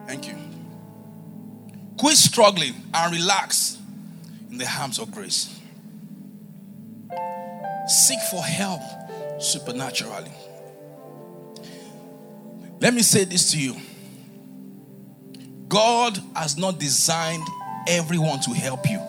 Thank 0.08 0.28
you. 0.28 0.36
Quit 1.98 2.18
struggling 2.18 2.74
and 2.94 3.16
relax 3.16 3.78
in 4.50 4.58
the 4.58 4.68
arms 4.80 5.00
of 5.00 5.12
grace. 5.12 5.58
Seek 7.88 8.20
for 8.30 8.44
help 8.44 8.82
supernaturally. 9.40 10.32
Let 12.80 12.94
me 12.94 13.04
say 13.04 13.24
this 13.24 13.52
to 13.52 13.60
you 13.60 13.76
God 15.68 16.20
has 16.36 16.58
not 16.58 16.80
designed 16.80 17.48
everyone 17.88 18.40
to 18.42 18.52
help 18.52 18.90
you. 18.90 19.00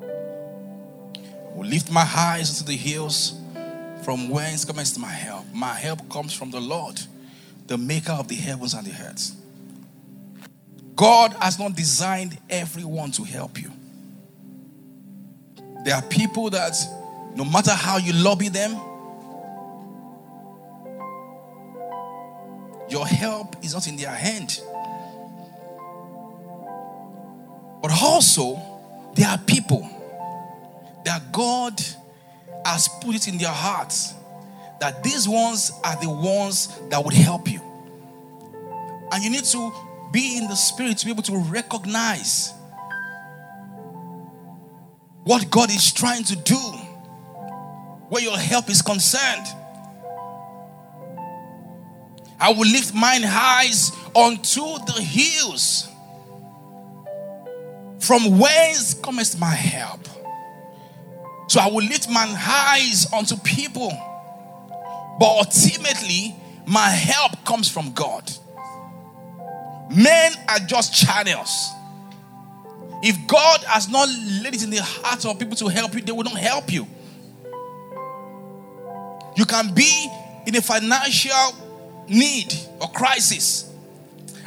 I 0.00 1.56
will 1.56 1.66
lift 1.66 1.90
my 1.90 2.08
eyes 2.16 2.58
to 2.58 2.64
the 2.64 2.76
hills 2.76 3.34
from 4.02 4.28
whence 4.30 4.64
comes 4.64 4.98
my 4.98 5.08
help. 5.08 5.44
My 5.52 5.74
help 5.74 6.08
comes 6.08 6.32
from 6.32 6.50
the 6.50 6.60
Lord, 6.60 7.00
the 7.66 7.76
maker 7.76 8.12
of 8.12 8.28
the 8.28 8.34
heavens 8.34 8.74
and 8.74 8.86
the 8.86 8.92
earth. 8.92 9.36
God 10.96 11.32
has 11.40 11.58
not 11.58 11.74
designed 11.74 12.38
everyone 12.48 13.10
to 13.12 13.24
help 13.24 13.60
you. 13.60 13.70
There 15.84 15.94
are 15.94 16.02
people 16.02 16.50
that, 16.50 16.76
no 17.34 17.44
matter 17.44 17.72
how 17.72 17.96
you 17.96 18.12
lobby 18.12 18.48
them, 18.48 18.72
your 22.90 23.06
help 23.06 23.56
is 23.64 23.72
not 23.72 23.86
in 23.86 23.96
their 23.96 24.10
hand. 24.10 24.60
But 27.82 27.92
also, 27.92 28.60
there 29.14 29.28
are 29.28 29.38
people 29.38 29.88
that 31.04 31.32
God 31.32 31.80
has 32.64 32.88
put 33.00 33.14
it 33.14 33.28
in 33.28 33.38
their 33.38 33.48
hearts 33.48 34.14
that 34.80 35.02
these 35.02 35.28
ones 35.28 35.72
are 35.84 36.00
the 36.00 36.10
ones 36.10 36.68
that 36.88 37.04
would 37.04 37.14
help 37.14 37.50
you. 37.50 37.60
And 39.12 39.22
you 39.22 39.30
need 39.30 39.44
to 39.44 39.72
be 40.12 40.38
in 40.38 40.48
the 40.48 40.54
spirit 40.54 40.98
to 40.98 41.06
be 41.06 41.12
able 41.12 41.22
to 41.24 41.36
recognize 41.36 42.52
what 45.24 45.50
God 45.50 45.70
is 45.70 45.92
trying 45.92 46.24
to 46.24 46.36
do, 46.36 46.56
where 48.08 48.22
your 48.22 48.38
help 48.38 48.70
is 48.70 48.82
concerned. 48.82 49.46
I 52.40 52.52
will 52.52 52.66
lift 52.66 52.94
mine 52.94 53.24
eyes 53.24 53.92
unto 54.16 54.62
the 54.86 55.00
hills. 55.02 55.89
From 58.00 58.38
whence 58.38 58.94
cometh 58.94 59.38
my 59.38 59.50
help? 59.50 60.08
So 61.48 61.60
I 61.60 61.66
will 61.66 61.84
lift 61.84 62.08
mine 62.08 62.34
eyes 62.38 63.12
unto 63.12 63.36
people. 63.36 63.90
But 65.18 65.26
ultimately, 65.26 66.34
my 66.66 66.88
help 66.88 67.44
comes 67.44 67.68
from 67.68 67.92
God. 67.92 68.30
Men 69.94 70.32
are 70.48 70.60
just 70.60 70.94
channels. 70.94 71.70
If 73.02 73.26
God 73.26 73.64
has 73.64 73.88
not 73.88 74.08
laid 74.42 74.54
it 74.54 74.62
in 74.62 74.70
the 74.70 74.82
hearts 74.82 75.24
of 75.24 75.38
people 75.38 75.56
to 75.56 75.68
help 75.68 75.94
you, 75.94 76.02
they 76.02 76.12
will 76.12 76.24
not 76.24 76.36
help 76.36 76.72
you. 76.72 76.86
You 79.36 79.44
can 79.46 79.74
be 79.74 80.08
in 80.46 80.54
a 80.56 80.60
financial 80.60 81.54
need 82.08 82.54
or 82.80 82.90
crisis, 82.90 83.72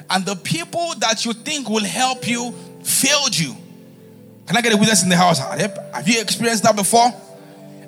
and 0.09 0.25
the 0.25 0.35
people 0.35 0.93
that 0.99 1.25
you 1.25 1.33
think 1.33 1.69
will 1.69 1.83
help 1.83 2.27
you 2.27 2.53
failed 2.83 3.37
you. 3.37 3.55
Can 4.47 4.57
I 4.57 4.61
get 4.61 4.73
a 4.73 4.77
witness 4.77 5.03
in 5.03 5.09
the 5.09 5.15
house? 5.15 5.39
Have 5.39 6.07
you 6.07 6.21
experienced 6.21 6.63
that 6.63 6.75
before? 6.75 7.11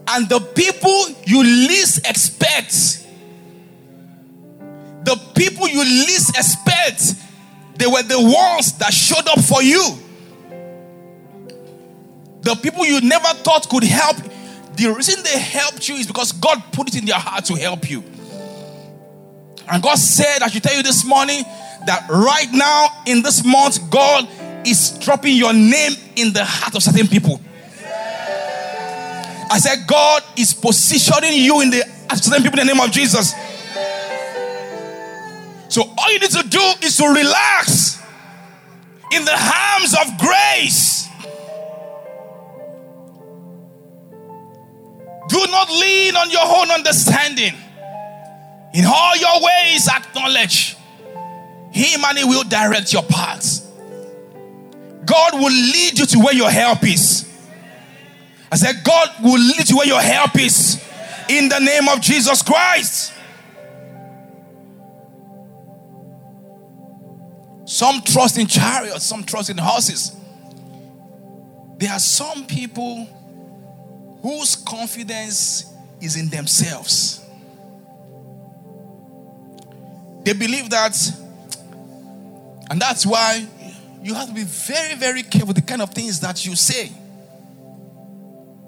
And 0.08 0.30
the 0.30 0.40
people 0.40 1.10
you 1.26 1.44
least 1.44 2.08
expect, 2.08 3.06
the 5.04 5.20
people 5.36 5.68
you 5.68 5.84
least 5.84 6.30
expect, 6.38 7.16
they 7.78 7.88
were 7.88 8.04
the 8.04 8.22
ones 8.22 8.78
that 8.78 8.94
showed 8.94 9.28
up 9.28 9.40
for 9.40 9.62
you. 9.62 9.84
The 12.42 12.56
people 12.56 12.86
you 12.86 13.02
never 13.02 13.28
thought 13.44 13.68
could 13.68 13.84
help, 13.84 14.18
The 14.78 14.94
reason 14.94 15.24
they 15.24 15.40
helped 15.40 15.88
you 15.88 15.96
is 15.96 16.08
because 16.08 16.32
God 16.34 16.62
put 16.72 16.90
it 16.90 16.96
in 16.96 17.06
their 17.06 17.20
heart 17.20 17.46
to 17.46 17.56
help 17.56 17.90
you. 17.90 18.04
And 19.70 19.82
God 19.82 19.98
said, 19.98 20.42
I 20.42 20.48
should 20.48 20.64
tell 20.64 20.76
you 20.76 20.84
this 20.84 21.06
morning 21.06 21.44
that 21.88 22.06
right 22.10 22.52
now 22.52 22.88
in 23.08 23.24
this 23.24 23.44
month, 23.46 23.90
God 23.90 24.28
is 24.66 24.98
dropping 25.00 25.36
your 25.36 25.54
name 25.54 25.94
in 26.16 26.34
the 26.34 26.44
heart 26.44 26.76
of 26.76 26.84
certain 26.84 27.08
people. 27.08 27.40
I 29.50 29.60
said, 29.60 29.86
God 29.88 30.24
is 30.38 30.54
positioning 30.54 31.34
you 31.34 31.62
in 31.62 31.70
the 31.70 31.84
certain 32.16 32.44
people 32.44 32.60
in 32.60 32.68
the 32.68 32.74
name 32.74 32.84
of 32.84 32.92
Jesus. 32.92 33.34
So 35.70 35.82
all 35.82 36.12
you 36.12 36.20
need 36.20 36.32
to 36.32 36.48
do 36.48 36.62
is 36.84 36.98
to 36.98 37.08
relax 37.08 38.02
in 39.12 39.26
the 39.26 39.32
arms 39.32 39.94
of 39.94 40.18
grace. 40.18 41.08
Do 45.28 45.46
not 45.52 45.70
lean 45.70 46.16
on 46.16 46.30
your 46.32 46.46
own 46.46 46.72
understanding. 46.72 47.54
In 48.74 48.86
all 48.86 49.16
your 49.18 49.42
ways, 49.42 49.88
acknowledge 49.88 50.76
Him 51.72 52.04
and 52.06 52.18
He 52.18 52.24
will 52.24 52.44
direct 52.44 52.94
your 52.94 53.04
paths. 53.04 53.65
God 55.06 55.34
will 55.34 55.52
lead 55.52 56.00
you 56.00 56.06
to 56.06 56.20
where 56.20 56.34
your 56.34 56.50
help 56.50 56.84
is. 56.84 57.32
I 58.52 58.56
said, 58.56 58.84
God 58.84 59.10
will 59.24 59.40
lead 59.40 59.70
you 59.70 59.78
where 59.78 59.88
your 59.88 60.02
help 60.02 60.40
is 60.40 60.84
in 61.30 61.50
the 61.50 61.60
name 61.60 61.88
of 61.90 62.02
Jesus 62.02 62.42
Christ. 62.42 63.14
Some 67.66 68.02
trust 68.02 68.38
in 68.38 68.48
chariots, 68.48 69.06
some 69.06 69.24
trust 69.24 69.50
in 69.50 69.58
horses. 69.58 70.16
There 71.78 71.92
are 71.92 72.00
some 72.00 72.46
people 72.46 73.06
whose 74.22 74.56
confidence 74.56 75.66
is 76.00 76.16
in 76.16 76.30
themselves. 76.30 77.22
They 80.24 80.34
believe 80.34 80.70
that, 80.70 80.96
and 82.70 82.82
that's 82.82 83.06
why 83.06 83.46
you 84.06 84.14
have 84.14 84.28
to 84.28 84.36
be 84.36 84.44
very, 84.44 84.94
very 84.94 85.24
careful 85.24 85.52
the 85.52 85.64
kind 85.64 85.82
of 85.82 85.90
things 85.90 86.20
that 86.20 86.46
you 86.46 86.56
say. 86.56 86.92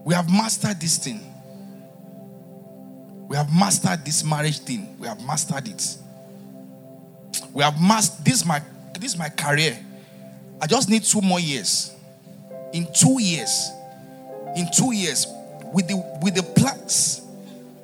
We 0.04 0.15
have 0.15 0.28
mastered 0.32 0.82
this 0.82 0.97
thing. 0.97 1.21
We 3.28 3.38
have 3.38 3.54
mastered 3.54 4.04
this 4.04 4.23
marriage 4.23 4.58
thing. 4.58 4.97
We 4.97 5.08
have 5.08 5.23
mastered 5.23 5.67
it. 5.67 5.97
We 7.54 7.62
have 7.62 7.80
mastered 7.80 8.26
this 8.26 8.43
my 8.43 8.63
this 9.00 9.13
is 9.13 9.19
my 9.19 9.30
career. 9.30 9.78
I 10.60 10.65
just 10.65 10.89
need 10.89 11.04
two 11.04 11.21
more 11.21 11.39
years. 11.39 11.95
In 12.73 12.88
two 12.91 13.21
years, 13.21 13.69
in 14.56 14.67
two 14.76 14.91
years, 14.91 15.28
with 15.71 15.88
the 15.88 15.97
with 16.19 16.34
the 16.34 16.41
plans, 16.60 17.21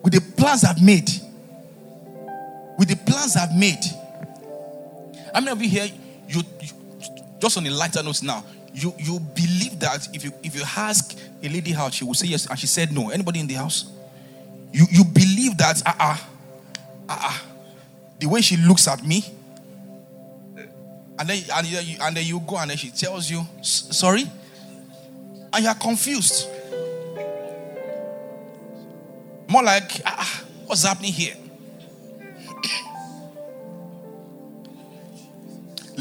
with 0.01 0.13
the 0.13 0.21
plans 0.41 0.63
I've 0.63 0.81
made, 0.81 1.07
with 2.79 2.87
the 2.87 2.99
plans 3.05 3.35
I've 3.35 3.55
made. 3.55 3.83
How 5.35 5.39
many 5.39 5.51
of 5.51 5.61
you 5.61 5.69
here, 5.69 5.87
you, 6.27 6.41
you 6.59 6.82
just 7.43 7.57
on 7.57 7.67
a 7.67 7.69
lighter 7.69 8.01
note 8.01 8.23
now, 8.23 8.41
you 8.73 8.93
you 8.97 9.19
believe 9.19 9.77
that 9.81 10.07
if 10.13 10.23
you 10.23 10.31
if 10.43 10.55
you 10.55 10.63
ask 10.77 11.13
a 11.43 11.49
lady 11.49 11.75
out, 11.75 11.93
she 11.93 12.05
will 12.05 12.13
say 12.13 12.27
yes, 12.27 12.47
and 12.47 12.57
she 12.57 12.67
said 12.67 12.89
no. 12.93 13.09
Anybody 13.09 13.41
in 13.41 13.47
the 13.47 13.55
house? 13.55 13.91
You 14.71 14.85
you 14.89 15.03
believe 15.03 15.57
that 15.57 15.83
ah 15.85 15.95
ah 15.99 16.29
uh, 17.09 17.19
uh, 17.19 17.37
the 18.17 18.27
way 18.27 18.39
she 18.39 18.55
looks 18.55 18.87
at 18.87 19.05
me, 19.05 19.25
and 21.19 21.27
then 21.27 21.43
and 21.53 21.67
you, 21.67 21.97
and 21.99 22.15
then 22.15 22.25
you 22.25 22.39
go 22.39 22.55
and 22.57 22.69
then 22.69 22.77
she 22.77 22.91
tells 22.91 23.29
you 23.29 23.45
sorry, 23.61 24.23
and 25.51 25.63
you 25.63 25.69
are 25.69 25.75
confused. 25.75 26.47
More 29.49 29.63
like 29.63 30.01
ah, 30.05 30.43
what's 30.65 30.85
happening 30.85 31.11
here? 31.11 31.35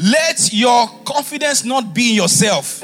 Let 0.03 0.51
your 0.51 0.87
confidence 1.05 1.63
not 1.63 1.93
be 1.93 2.09
in 2.09 2.15
yourself. 2.17 2.81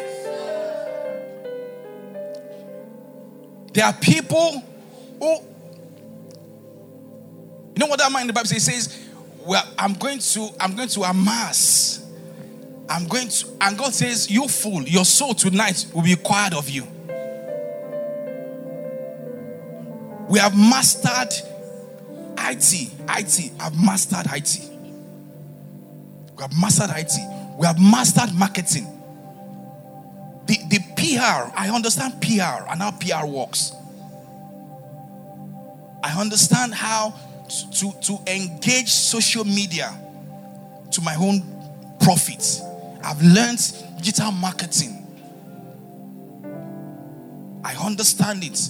There 3.74 3.84
are 3.84 3.92
people 3.94 4.64
who, 5.20 5.34
you 7.76 7.78
know 7.78 7.88
what 7.88 8.00
that 8.00 8.10
man 8.10 8.22
in 8.22 8.28
the 8.28 8.34
Bible 8.34 8.48
says? 8.48 8.66
It 8.68 8.72
says, 8.72 9.10
well, 9.46 9.64
I'm 9.78 9.96
going 9.96 10.20
to, 10.20 10.50
I'm 10.62 10.78
going 10.78 10.88
to 10.90 11.02
amass. 11.02 12.08
I'm 12.88 13.06
going 13.06 13.28
to, 13.28 13.48
and 13.62 13.78
God 13.78 13.94
says, 13.94 14.32
You 14.32 14.48
fool, 14.48 14.84
your 14.84 15.04
soul 15.06 15.34
tonight 15.34 15.88
will 15.94 16.04
be 16.04 16.16
required 16.16 16.54
of 16.54 16.70
you. 16.70 16.88
We 20.30 20.40
have 20.40 20.58
mastered 20.58 21.34
IT. 22.38 22.92
IT. 23.10 23.52
I've 23.60 23.84
mastered 23.84 24.26
IT. 24.32 24.79
We 26.40 26.44
have 26.44 26.58
mastered 26.58 26.90
IT. 26.96 27.12
We 27.58 27.68
have 27.68 27.82
mastered 27.82 28.34
marketing. 28.34 28.88
The, 30.46 30.58
the 30.70 30.80
PR, 30.96 31.52
I 31.54 31.70
understand 31.70 32.22
PR 32.22 32.66
and 32.70 32.82
how 32.82 32.92
PR 32.92 33.26
works. 33.28 33.74
I 36.02 36.18
understand 36.18 36.74
how 36.74 37.14
to, 37.50 37.92
to 37.92 38.20
engage 38.26 38.88
social 38.88 39.44
media 39.44 39.94
to 40.92 41.02
my 41.02 41.16
own 41.16 41.42
profit. 42.00 42.62
I've 43.04 43.22
learned 43.22 43.60
digital 43.98 44.32
marketing. 44.32 44.96
I 47.66 47.76
understand 47.86 48.46
it. 48.46 48.54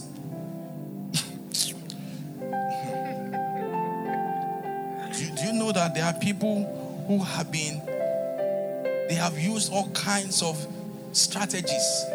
do, 5.14 5.36
do 5.36 5.46
you 5.46 5.54
know 5.54 5.72
that 5.72 5.94
there 5.94 6.06
are 6.06 6.14
people 6.14 6.79
who 7.10 7.18
have 7.24 7.52
been, 7.52 7.84
they 9.10 9.16
have 9.16 9.36
used 9.40 9.74
all 9.74 9.90
kinds 9.94 10.44
of 10.44 10.56
strategies 11.12 12.06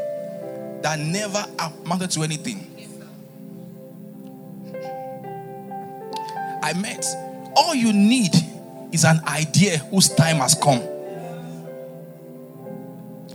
that 0.83 1.01
never 1.01 1.45
amounted 1.59 2.13
to 2.13 2.23
anything. 2.23 2.71
I 6.63 6.75
met, 6.75 7.05
all 7.57 7.75
you 7.75 7.93
need 7.93 8.37
is 8.93 9.05
an 9.05 9.19
idea 9.27 9.79
whose 9.79 10.11
time 10.11 10.37
has 10.37 10.55
come. 10.55 10.81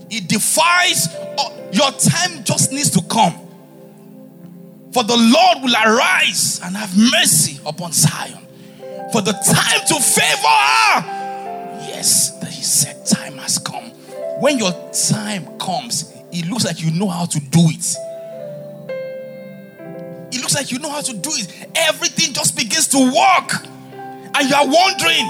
It 0.10 0.30
defies, 0.30 1.13
uh, 1.38 1.69
your 1.74 1.91
time 1.91 2.41
just 2.45 2.72
needs 2.72 2.89
to 2.91 3.02
come. 3.02 3.34
For 4.93 5.04
the 5.04 5.17
Lord 5.17 5.58
will 5.62 5.76
arise 5.76 6.62
and 6.63 6.78
have 6.78 6.98
mercy 6.98 7.60
upon 7.65 7.91
Zion. 7.91 8.48
For 9.12 9.22
the 9.22 9.34
time 9.34 9.86
to 9.88 9.95
favor 9.95 10.48
her 10.48 11.19
yes, 12.00 12.40
he 12.56 12.64
said 12.64 13.06
time 13.06 13.38
has 13.38 13.58
come. 13.58 13.92
When 14.40 14.58
your 14.58 14.72
time 15.12 15.46
comes, 15.60 16.14
it 16.32 16.48
looks 16.48 16.64
like 16.64 16.82
you 16.82 16.92
know 16.92 17.10
how 17.10 17.26
to 17.26 17.40
do 17.40 17.60
it. 17.60 17.96
It 20.34 20.40
looks 20.42 20.56
like 20.56 20.72
you 20.72 20.80
know 20.80 20.90
how 20.90 21.02
to 21.02 21.14
do 21.14 21.30
it. 21.34 21.68
Everything 21.76 22.34
just 22.34 22.56
begins 22.56 22.88
to 22.90 23.00
work. 23.00 23.66
And 24.34 24.50
you 24.50 24.56
are 24.56 24.66
wondering, 24.66 25.26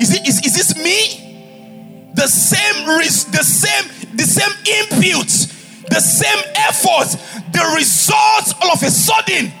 is 0.00 0.12
it 0.12 0.26
is, 0.26 0.44
is 0.44 0.54
this 0.54 0.76
me? 0.76 2.10
The 2.14 2.26
same 2.26 2.98
risk, 2.98 3.30
the 3.30 3.44
same, 3.44 3.84
the 4.16 4.24
same 4.24 4.52
input, 4.66 5.28
the 5.90 6.00
same 6.00 6.42
effort, 6.56 7.16
the 7.52 7.72
results 7.76 8.54
all 8.60 8.72
of 8.72 8.82
a 8.82 8.90
sudden 8.90 9.52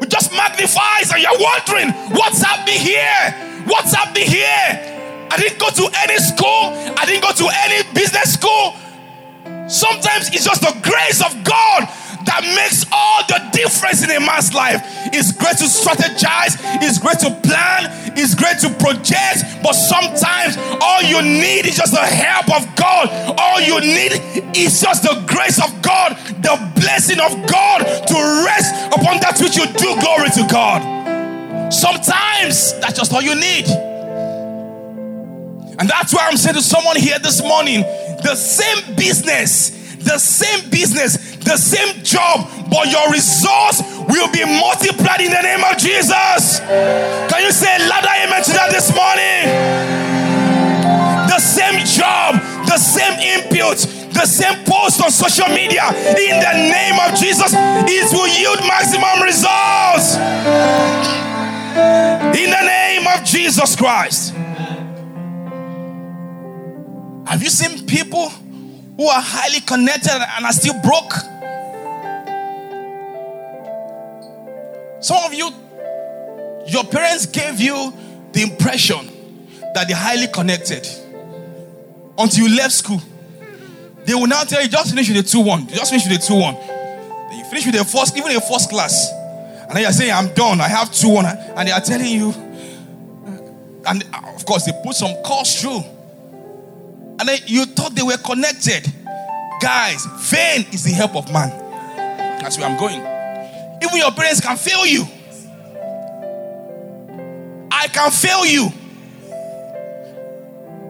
it 0.00 0.08
just 0.08 0.32
magnifies 0.32 1.10
and 1.12 1.22
you're 1.22 1.38
wondering 1.38 1.90
what's 2.14 2.40
happening 2.42 2.78
here 2.78 3.47
What's 3.68 3.92
happening 3.92 4.26
here? 4.26 5.28
I 5.30 5.36
didn't 5.36 5.60
go 5.60 5.68
to 5.68 5.84
any 6.08 6.16
school, 6.16 6.72
I 6.96 7.04
didn't 7.04 7.20
go 7.20 7.32
to 7.36 7.46
any 7.68 7.84
business 7.92 8.32
school. 8.32 8.72
Sometimes 9.68 10.32
it's 10.32 10.48
just 10.48 10.62
the 10.62 10.72
grace 10.80 11.20
of 11.20 11.44
God 11.44 11.84
that 12.24 12.40
makes 12.56 12.88
all 12.88 13.20
the 13.28 13.36
difference 13.52 14.00
in 14.00 14.08
a 14.08 14.20
man's 14.24 14.56
life. 14.56 14.80
It's 15.12 15.32
great 15.32 15.60
to 15.60 15.68
strategize, 15.68 16.56
it's 16.80 16.96
great 16.96 17.20
to 17.20 17.30
plan, 17.44 17.92
it's 18.16 18.32
great 18.32 18.56
to 18.64 18.72
project, 18.80 19.44
but 19.60 19.76
sometimes 19.76 20.56
all 20.80 21.04
you 21.04 21.20
need 21.20 21.68
is 21.68 21.76
just 21.76 21.92
the 21.92 22.00
help 22.00 22.48
of 22.48 22.64
God. 22.72 23.12
All 23.36 23.60
you 23.60 23.80
need 23.84 24.16
is 24.56 24.80
just 24.80 25.04
the 25.04 25.20
grace 25.28 25.60
of 25.60 25.68
God, 25.82 26.16
the 26.40 26.56
blessing 26.80 27.20
of 27.20 27.36
God 27.44 27.84
to 27.84 28.16
rest 28.48 28.72
upon 28.96 29.20
that 29.20 29.36
which 29.36 29.60
you 29.60 29.68
do. 29.76 29.92
Glory 30.00 30.32
to 30.40 30.48
God. 30.48 30.97
Sometimes 31.70 32.78
that's 32.80 32.98
just 32.98 33.12
all 33.12 33.22
you 33.22 33.34
need. 33.34 33.66
And 35.78 35.88
that's 35.88 36.12
why 36.12 36.26
I'm 36.28 36.36
saying 36.36 36.56
to 36.56 36.62
someone 36.62 36.96
here 36.96 37.18
this 37.18 37.42
morning 37.42 37.82
the 38.22 38.34
same 38.34 38.96
business, 38.96 39.70
the 39.98 40.18
same 40.18 40.70
business, 40.70 41.36
the 41.36 41.56
same 41.56 42.02
job, 42.02 42.48
but 42.70 42.90
your 42.90 43.10
results 43.12 43.82
will 44.08 44.30
be 44.32 44.44
multiplied 44.44 45.20
in 45.20 45.30
the 45.30 45.42
name 45.42 45.62
of 45.62 45.78
Jesus. 45.78 46.58
Can 46.60 47.42
you 47.44 47.52
say 47.52 47.78
louder 47.88 48.10
amen 48.26 48.42
to 48.42 48.52
that 48.52 48.70
this 48.72 48.90
morning? 48.90 49.46
The 51.28 51.38
same 51.38 51.84
job, 51.86 52.42
the 52.66 52.78
same 52.78 53.14
input, 53.20 53.78
the 54.12 54.26
same 54.26 54.64
post 54.64 55.00
on 55.00 55.10
social 55.12 55.48
media 55.54 55.86
in 56.16 56.40
the 56.42 56.54
name 56.72 56.98
of 57.06 57.14
Jesus, 57.14 57.54
it 57.54 58.10
will 58.12 58.26
yield 58.26 58.58
maximum 58.66 59.22
results. 59.22 60.18
In 61.78 62.50
the 62.50 62.62
name 62.62 63.06
of 63.06 63.24
Jesus 63.24 63.76
Christ. 63.76 64.34
Have 67.26 67.42
you 67.42 67.50
seen 67.50 67.86
people 67.86 68.28
who 68.96 69.06
are 69.06 69.20
highly 69.20 69.60
connected 69.60 70.10
and 70.36 70.44
are 70.44 70.52
still 70.52 70.74
broke? 70.82 71.12
Some 75.00 75.24
of 75.24 75.34
you, 75.34 75.50
your 76.66 76.84
parents 76.84 77.26
gave 77.26 77.60
you 77.60 77.92
the 78.32 78.42
impression 78.42 79.10
that 79.74 79.86
they're 79.86 79.96
highly 79.96 80.26
connected 80.26 80.86
until 82.18 82.48
you 82.48 82.56
left 82.56 82.72
school. 82.72 83.00
They 84.04 84.14
will 84.14 84.26
now 84.26 84.42
tell 84.42 84.62
you 84.62 84.68
just 84.68 84.90
finish 84.90 85.08
with 85.08 85.18
the 85.18 85.30
2 85.30 85.40
1. 85.40 85.68
Just 85.68 85.90
finish 85.90 86.08
with 86.08 86.20
the 86.20 86.26
2 86.26 86.34
1. 86.34 86.54
Then 86.54 87.38
you 87.38 87.44
finish 87.44 87.66
with 87.66 87.76
the 87.76 87.84
first, 87.84 88.16
even 88.16 88.32
the 88.32 88.40
first 88.40 88.70
class. 88.70 89.12
And 89.68 89.76
then 89.76 89.82
you're 89.82 89.92
saying, 89.92 90.12
I'm 90.12 90.32
done. 90.32 90.60
I 90.60 90.68
have 90.68 90.90
2 90.92 91.08
1. 91.08 91.26
And 91.26 91.68
they 91.68 91.72
are 91.72 91.80
telling 91.80 92.08
you, 92.10 92.32
and 93.86 94.02
of 94.34 94.44
course, 94.46 94.64
they 94.64 94.72
put 94.82 94.94
some 94.94 95.14
cost 95.22 95.60
through. 95.60 95.82
And 97.20 97.28
then 97.28 97.38
you 97.46 97.66
thought 97.66 97.94
they 97.94 98.02
were 98.02 98.16
connected. 98.16 98.90
Guys, 99.60 100.06
vain 100.30 100.66
is 100.72 100.84
the 100.84 100.92
help 100.92 101.16
of 101.16 101.30
man. 101.32 101.50
That's 102.40 102.56
where 102.58 102.66
I'm 102.68 102.78
going. 102.78 103.00
Even 103.82 103.98
your 103.98 104.12
parents 104.12 104.40
can 104.40 104.56
fail 104.56 104.86
you. 104.86 105.04
I 107.70 107.88
can 107.88 108.10
fail 108.10 108.46
you. 108.46 108.70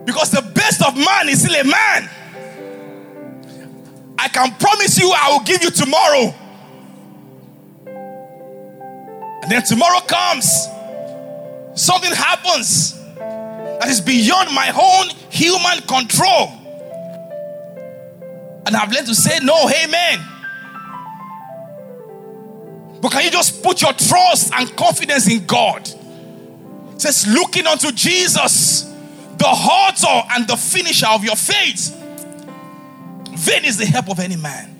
Because 0.04 0.30
the 0.30 0.42
best 0.54 0.82
of 0.86 0.96
man 0.96 1.28
is 1.28 1.42
still 1.42 1.60
a 1.60 1.64
man. 1.64 2.10
I 4.18 4.28
can 4.28 4.54
promise 4.56 4.98
you 4.98 5.12
I 5.14 5.30
will 5.32 5.44
give 5.44 5.62
you 5.62 5.70
tomorrow. 5.70 6.34
Then 9.50 9.62
tomorrow 9.62 10.00
comes, 10.00 10.68
something 11.74 12.12
happens 12.12 12.98
that 13.16 13.88
is 13.88 14.00
beyond 14.00 14.54
my 14.54 14.70
own 14.70 15.10
human 15.30 15.80
control. 15.86 16.52
And 18.66 18.76
I've 18.76 18.92
learned 18.92 19.06
to 19.06 19.14
say 19.14 19.38
no, 19.42 19.68
amen. 19.84 20.20
But 23.00 23.12
can 23.12 23.24
you 23.24 23.30
just 23.30 23.62
put 23.62 23.80
your 23.80 23.92
trust 23.92 24.52
and 24.54 24.74
confidence 24.76 25.30
in 25.30 25.46
God? 25.46 25.88
It 26.94 27.00
says, 27.00 27.26
looking 27.28 27.66
unto 27.66 27.92
Jesus, 27.92 28.82
the 29.38 29.46
author 29.46 30.28
and 30.32 30.48
the 30.48 30.56
finisher 30.56 31.06
of 31.06 31.24
your 31.24 31.36
faith. 31.36 31.94
Vain 33.36 33.64
is 33.64 33.78
the 33.78 33.86
help 33.86 34.10
of 34.10 34.18
any 34.18 34.36
man. 34.36 34.77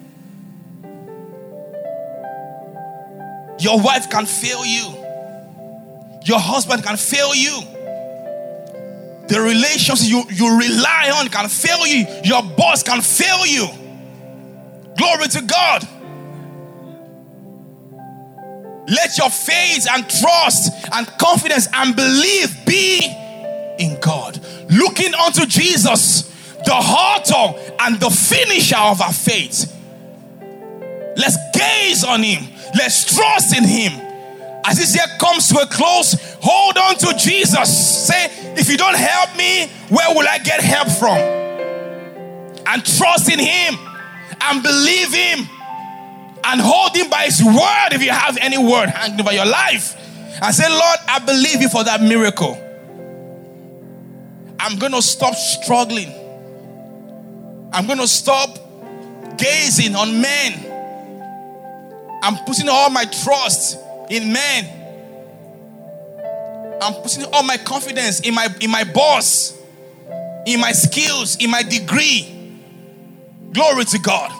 Your 3.58 3.80
wife 3.80 4.08
can 4.10 4.26
fail 4.26 4.64
you, 4.64 4.94
your 6.24 6.38
husband 6.38 6.84
can 6.84 6.96
fail 6.96 7.34
you. 7.34 7.62
The 9.28 9.40
relations 9.42 10.10
you, 10.10 10.24
you 10.30 10.58
rely 10.58 11.12
on 11.16 11.28
can 11.28 11.50
fail 11.50 11.86
you. 11.86 12.06
Your 12.24 12.42
boss 12.42 12.82
can 12.82 13.02
fail 13.02 13.44
you. 13.44 13.68
Glory 14.96 15.28
to 15.28 15.42
God. 15.42 15.86
Let 18.88 19.18
your 19.18 19.28
faith 19.28 19.86
and 19.92 20.08
trust 20.08 20.72
and 20.92 21.06
confidence 21.18 21.68
and 21.74 21.94
belief 21.94 22.64
be 22.64 23.00
in 23.78 24.00
God. 24.00 24.40
Looking 24.70 25.12
unto 25.14 25.44
Jesus, 25.44 26.22
the 26.64 26.72
author 26.72 27.74
and 27.80 28.00
the 28.00 28.08
finisher 28.08 28.78
of 28.78 29.02
our 29.02 29.12
faith. 29.12 29.74
Let's 31.18 31.36
gaze 31.52 32.02
on 32.02 32.22
him. 32.22 32.44
Let's 32.74 33.14
trust 33.14 33.56
in 33.56 33.64
him. 33.64 34.08
As 34.64 34.76
this 34.76 34.94
year 34.94 35.06
comes 35.18 35.48
to 35.48 35.60
a 35.60 35.66
close, 35.66 36.14
hold 36.42 36.76
on 36.76 36.96
to 36.96 37.14
Jesus. 37.16 38.06
Say, 38.06 38.26
if 38.54 38.68
you 38.68 38.76
don't 38.76 38.96
help 38.96 39.36
me, 39.36 39.68
where 39.88 40.14
will 40.14 40.28
I 40.28 40.38
get 40.38 40.60
help 40.60 40.88
from? 40.88 41.16
And 42.66 42.84
trust 42.84 43.32
in 43.32 43.38
Him 43.38 43.78
and 44.42 44.62
believe 44.62 45.14
Him 45.14 45.48
and 46.44 46.60
hold 46.60 46.94
Him 46.94 47.08
by 47.08 47.24
His 47.24 47.42
word 47.42 47.92
if 47.92 48.02
you 48.02 48.10
have 48.10 48.36
any 48.38 48.58
word 48.58 48.90
hanging 48.90 49.20
over 49.20 49.32
your 49.32 49.46
life. 49.46 49.94
And 50.42 50.54
say, 50.54 50.68
Lord, 50.68 50.98
I 51.08 51.18
believe 51.20 51.62
you 51.62 51.70
for 51.70 51.84
that 51.84 52.02
miracle. 52.02 52.62
I'm 54.60 54.78
going 54.78 54.92
to 54.92 55.00
stop 55.00 55.34
struggling. 55.34 56.12
I'm 57.72 57.86
going 57.86 58.00
to 58.00 58.08
stop 58.08 58.58
gazing 59.38 59.96
on 59.96 60.20
men. 60.20 60.67
I'm 62.22 62.44
putting 62.44 62.68
all 62.68 62.90
my 62.90 63.04
trust 63.04 63.78
in 64.10 64.32
men. 64.32 64.74
I'm 66.80 66.94
putting 67.02 67.24
all 67.32 67.42
my 67.42 67.56
confidence 67.56 68.20
in 68.20 68.34
my 68.34 68.48
in 68.60 68.70
my 68.70 68.84
boss, 68.84 69.58
in 70.46 70.60
my 70.60 70.72
skills, 70.72 71.36
in 71.36 71.50
my 71.50 71.62
degree. 71.62 72.34
Glory 73.52 73.84
to 73.86 73.98
God. 73.98 74.30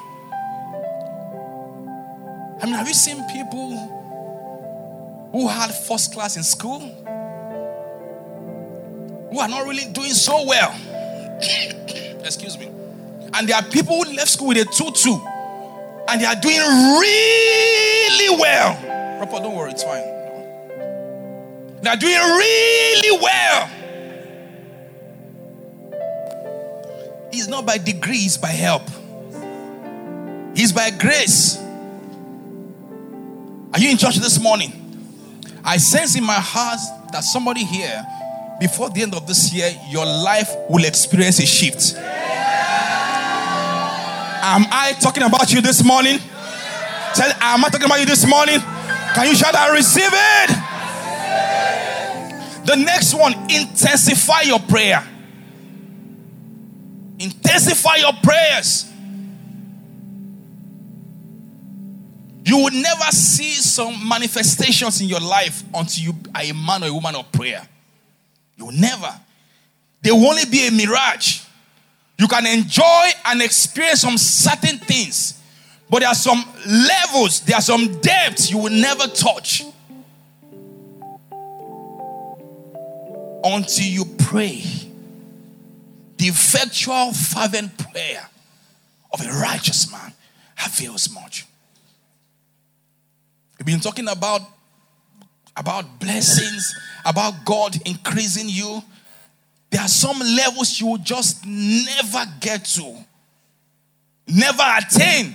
I 2.61 2.66
mean, 2.66 2.74
have 2.74 2.89
you 2.89 2.95
seen 2.95 3.24
people 3.29 5.31
who 5.33 5.49
had 5.49 5.72
first 5.72 6.12
class 6.12 6.37
in 6.37 6.43
school 6.43 6.81
who 9.31 9.39
are 9.39 9.49
not 9.49 9.66
really 9.66 9.91
doing 9.93 10.11
so 10.11 10.45
well? 10.47 10.74
Excuse 12.24 12.59
me. 12.59 12.66
And 13.35 13.49
there 13.49 13.57
are 13.57 13.62
people 13.62 14.03
who 14.03 14.14
left 14.14 14.31
school 14.31 14.49
with 14.49 14.59
a 14.59 14.64
2 14.64 14.91
2 14.91 15.22
and 16.09 16.20
they 16.20 16.24
are 16.24 16.36
doing 16.36 16.56
really 16.56 18.40
well. 18.40 18.74
Papa, 19.20 19.42
don't 19.42 19.54
worry, 19.54 19.70
it's 19.72 19.84
fine. 19.84 20.02
They're 21.82 21.96
doing 21.96 22.14
really 22.14 23.18
well. 23.22 23.70
It's 27.30 27.46
not 27.46 27.66
by 27.66 27.78
degree, 27.78 28.18
it's 28.18 28.38
by 28.38 28.48
help. 28.48 28.82
It's 30.54 30.72
by 30.72 30.90
grace. 30.90 31.59
Are 33.74 33.78
you 33.78 33.90
in 33.90 33.98
church 33.98 34.16
this 34.16 34.40
morning? 34.40 34.72
I 35.62 35.76
sense 35.76 36.16
in 36.16 36.24
my 36.24 36.32
heart 36.32 36.80
that 37.12 37.22
somebody 37.22 37.64
here, 37.64 38.04
before 38.59 38.88
the 38.90 39.02
end 39.02 39.14
of 39.14 39.26
this 39.26 39.52
year, 39.52 39.70
your 39.88 40.06
life 40.06 40.50
will 40.70 40.84
experience 40.84 41.38
a 41.38 41.46
shift. 41.46 41.94
Am 44.41 44.66
I 44.70 44.93
talking 45.01 45.24
about 45.24 45.53
you 45.53 45.61
this 45.61 45.84
morning? 45.84 46.18
Tell, 47.14 47.30
am 47.41 47.64
I 47.64 47.68
talking 47.68 47.86
about 47.86 47.99
you 47.99 48.07
this 48.07 48.26
morning? 48.26 48.61
Can 49.14 49.26
you 49.26 49.34
shout 49.34 49.55
I 49.55 49.74
receive 49.74 50.11
it? 50.12 50.51
The 52.66 52.76
next 52.76 53.14
one, 53.14 53.32
intensify 53.51 54.43
your 54.43 54.61
prayer. 54.61 55.03
Intensify 57.18 57.97
your 57.97 58.12
prayers. 58.22 58.84
You 62.45 62.59
will 62.59 62.70
never 62.72 63.11
see 63.11 63.55
some 63.55 64.09
manifestations 64.09 65.01
in 65.01 65.09
your 65.09 65.20
life 65.20 65.64
until 65.74 66.05
you 66.05 66.14
are 66.34 66.43
a 66.43 66.53
man 66.53 66.84
or 66.84 66.86
a 66.86 66.93
woman 66.93 67.16
of 67.16 67.30
prayer. 67.32 67.66
You 68.57 68.66
will 68.66 68.72
never. 68.72 69.12
There 70.01 70.14
will 70.14 70.28
only 70.28 70.45
be 70.45 70.68
a 70.68 70.70
mirage. 70.70 71.41
You 72.19 72.29
can 72.29 72.47
enjoy 72.47 73.11
and 73.27 73.43
experience 73.43 74.01
some 74.01 74.19
certain 74.19 74.79
things 74.79 75.39
but 75.91 76.01
there 76.01 76.09
are 76.09 76.14
some 76.14 76.45
levels, 76.66 77.41
there 77.41 77.57
are 77.57 77.62
some 77.62 78.01
depths 78.01 78.51
you 78.51 78.59
will 78.59 78.73
never 78.73 79.07
touch 79.07 79.62
until 83.43 83.87
you 83.87 84.05
pray. 84.05 84.62
The 86.19 86.27
effectual, 86.27 87.12
fervent 87.12 87.79
prayer 87.79 88.29
of 89.12 89.25
a 89.25 89.31
righteous 89.31 89.91
man 89.91 90.12
avails 90.62 91.09
much. 91.11 91.47
We've 93.59 93.66
been 93.66 93.81
talking 93.81 94.09
about, 94.09 94.43
about 95.57 96.01
blessings, 96.01 96.75
about 97.05 97.45
God 97.45 97.77
increasing 97.87 98.49
you. 98.49 98.83
There 99.71 99.81
are 99.81 99.89
some 99.89 100.19
levels 100.19 100.81
you 100.81 100.87
will 100.87 100.99
just 100.99 101.45
never 101.47 102.25
get 102.41 102.64
to, 102.64 102.97
never 104.27 104.62
attain 104.79 105.35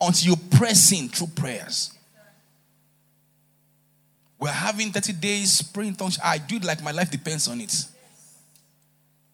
until 0.00 0.30
you 0.30 0.36
press 0.36 0.92
in 0.92 1.08
through 1.08 1.28
prayers. 1.28 1.92
We're 4.38 4.50
having 4.50 4.92
30 4.92 5.14
days 5.14 5.62
praying 5.62 5.94
tongues. 5.94 6.18
I 6.22 6.38
do 6.38 6.56
it 6.56 6.64
like 6.64 6.82
my 6.82 6.90
life 6.90 7.10
depends 7.10 7.48
on 7.48 7.60
it. 7.60 7.72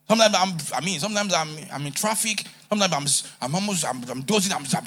Sometimes 0.09 0.35
I'm, 0.37 0.57
I 0.75 0.85
mean, 0.85 1.01
sometimes 1.01 1.35
I'm, 1.35 1.49
I'm 1.73 1.87
in 1.87 1.93
traffic. 1.93 2.45
Sometimes 2.69 3.33
I'm, 3.41 3.49
I'm 3.49 3.55
almost, 3.55 3.85
I'm, 3.85 4.03
I'm 4.11 4.23
dozing. 4.23 4.53
I'm, 4.53 4.65
I'm. 4.77 4.85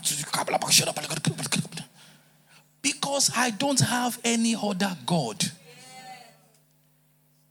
Because 2.81 3.31
I 3.35 3.49
don't 3.49 3.79
have 3.79 4.19
any 4.23 4.55
other 4.55 4.95
God. 5.05 5.43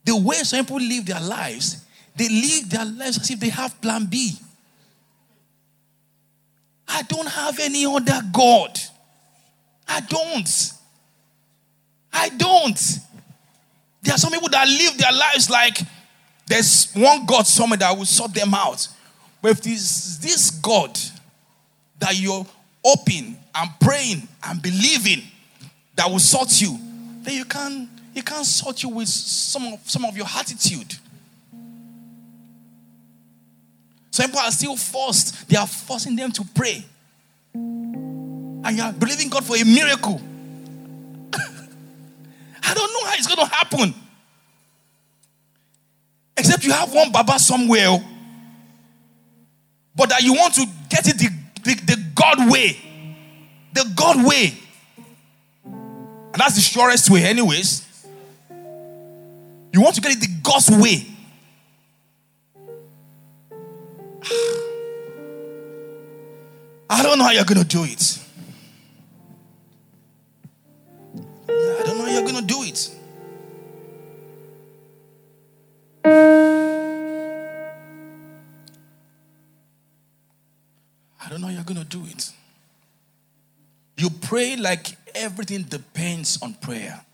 The 0.04 0.16
way 0.16 0.36
some 0.36 0.64
people 0.64 0.80
live 0.80 1.06
their 1.06 1.20
lives, 1.20 1.84
they 2.16 2.28
live 2.28 2.70
their 2.70 2.84
lives 2.84 3.18
as 3.18 3.30
if 3.30 3.40
they 3.40 3.48
have 3.48 3.80
plan 3.80 4.06
B. 4.06 4.36
I 6.86 7.02
don't 7.02 7.28
have 7.28 7.58
any 7.60 7.86
other 7.86 8.20
God. 8.32 8.78
I 9.88 10.00
don't. 10.00 10.72
I 12.12 12.28
don't. 12.28 12.98
There 14.02 14.14
are 14.14 14.18
some 14.18 14.32
people 14.32 14.50
that 14.50 14.68
live 14.68 14.98
their 14.98 15.12
lives 15.12 15.48
like 15.48 15.78
there's 16.46 16.92
one 16.92 17.24
God 17.24 17.46
somewhere 17.46 17.78
that 17.78 17.96
will 17.96 18.04
sort 18.04 18.34
them 18.34 18.52
out. 18.54 18.86
But 19.40 19.52
if 19.52 19.62
this, 19.62 20.18
this 20.18 20.50
God 20.50 20.98
that 21.98 22.18
you're 22.18 22.46
open 22.84 23.38
and 23.54 23.70
praying 23.80 24.28
and 24.46 24.60
believing 24.60 25.22
that 25.96 26.10
will 26.10 26.18
sort 26.18 26.60
you, 26.60 26.78
then 27.22 27.34
you 27.34 27.44
can't 27.44 27.88
you 28.14 28.22
can't 28.22 28.46
sort 28.46 28.82
you 28.82 28.88
with 28.88 29.08
some 29.08 29.74
of 29.74 29.90
some 29.90 30.04
of 30.04 30.16
your 30.16 30.26
attitude. 30.26 30.96
Some 34.10 34.26
people 34.26 34.40
are 34.40 34.52
still 34.52 34.76
forced, 34.76 35.48
they 35.48 35.56
are 35.56 35.66
forcing 35.66 36.14
them 36.14 36.30
to 36.32 36.44
pray. 36.54 36.84
And 37.52 38.76
you 38.76 38.82
are 38.82 38.92
believing 38.92 39.28
God 39.28 39.44
for 39.44 39.56
a 39.56 39.64
miracle. 39.64 40.20
I 42.62 42.74
don't 42.74 42.92
know 42.92 43.08
how 43.08 43.14
it's 43.14 43.26
going 43.26 43.46
to 43.46 43.52
happen. 43.52 43.94
Except 46.36 46.64
you 46.64 46.70
have 46.70 46.92
one 46.92 47.10
Baba 47.10 47.38
somewhere, 47.40 47.86
oh. 47.88 48.04
but 49.96 50.08
that 50.10 50.22
you 50.22 50.34
want 50.34 50.54
to 50.54 50.66
get 50.88 51.08
it 51.08 51.18
the, 51.18 51.28
the, 51.64 51.74
the 51.74 52.04
God 52.14 52.50
way. 52.50 52.76
The 53.72 53.92
God 53.96 54.24
way. 54.24 54.54
And 55.64 56.34
that's 56.34 56.54
the 56.54 56.60
surest 56.60 57.10
way, 57.10 57.24
anyways. 57.24 57.83
You 59.74 59.80
want 59.80 59.96
to 59.96 60.00
get 60.00 60.12
it 60.12 60.20
the 60.20 60.28
God's 60.40 60.70
way. 60.70 61.04
I 66.88 67.02
don't 67.02 67.18
know 67.18 67.24
how 67.24 67.32
you're 67.32 67.44
going 67.44 67.60
to 67.60 67.66
do 67.66 67.82
it. 67.82 68.20
I 71.48 71.82
don't 71.84 71.98
know 71.98 72.04
how 72.04 72.12
you're 72.12 72.22
going 72.22 72.36
to 72.36 72.42
do 72.42 72.62
it. 72.62 72.88
I 81.20 81.28
don't 81.28 81.40
know 81.40 81.48
how 81.48 81.52
you're 81.52 81.64
going 81.64 81.78
to 81.78 81.84
do 81.84 82.06
it. 82.06 82.30
You 83.96 84.08
pray 84.08 84.54
like 84.54 84.96
everything 85.16 85.64
depends 85.64 86.40
on 86.40 86.54
prayer. 86.54 87.04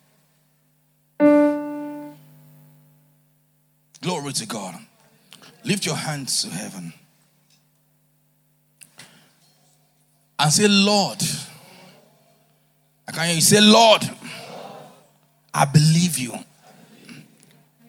Glory 4.00 4.32
to 4.32 4.46
God. 4.46 4.74
Lift 5.64 5.84
your 5.84 5.96
hands 5.96 6.42
to 6.42 6.48
heaven 6.48 6.92
and 10.38 10.52
say, 10.52 10.66
Lord, 10.68 11.22
I 13.06 13.12
can 13.12 13.26
hear 13.26 13.34
you 13.34 13.40
say, 13.42 13.60
Lord, 13.60 14.08
I 15.52 15.66
believe 15.66 16.18
you 16.18 16.32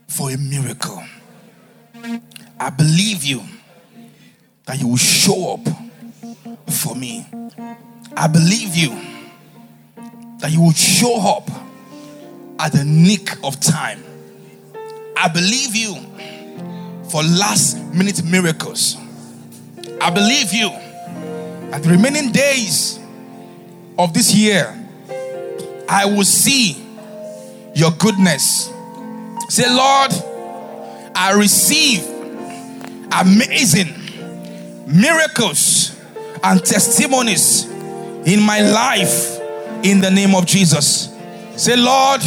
for 0.07 0.31
a 0.31 0.37
miracle. 0.37 1.01
I 2.59 2.69
believe 2.69 3.23
you 3.23 3.41
that 4.65 4.79
you 4.79 4.89
will 4.89 4.97
show 4.97 5.53
up 5.53 5.67
for 6.73 6.95
me. 6.95 7.25
I 8.17 8.27
believe 8.27 8.75
you 8.75 8.89
that 10.39 10.51
you 10.51 10.59
will 10.61 10.73
show 10.73 11.21
up 11.21 11.49
at 12.59 12.73
the 12.73 12.83
nick 12.83 13.37
of 13.43 13.59
time. 13.61 14.03
I 15.23 15.27
believe 15.27 15.75
you 15.75 15.93
for 17.11 17.21
last 17.21 17.77
minute 17.93 18.23
miracles. 18.23 18.97
I 20.01 20.09
believe 20.09 20.51
you 20.51 20.69
at 21.71 21.83
the 21.83 21.89
remaining 21.89 22.31
days 22.31 22.99
of 23.99 24.15
this 24.15 24.33
year, 24.33 24.75
I 25.87 26.05
will 26.05 26.23
see 26.23 26.83
your 27.75 27.91
goodness. 27.91 28.73
Say, 29.47 29.69
Lord, 29.69 30.11
I 31.13 31.33
receive 31.37 32.03
amazing 33.11 33.93
miracles 34.87 36.01
and 36.43 36.65
testimonies 36.65 37.65
in 38.25 38.41
my 38.41 38.61
life 38.61 39.39
in 39.83 40.01
the 40.01 40.09
name 40.09 40.33
of 40.33 40.47
Jesus. 40.47 41.15
Say, 41.57 41.75
Lord, 41.75 42.21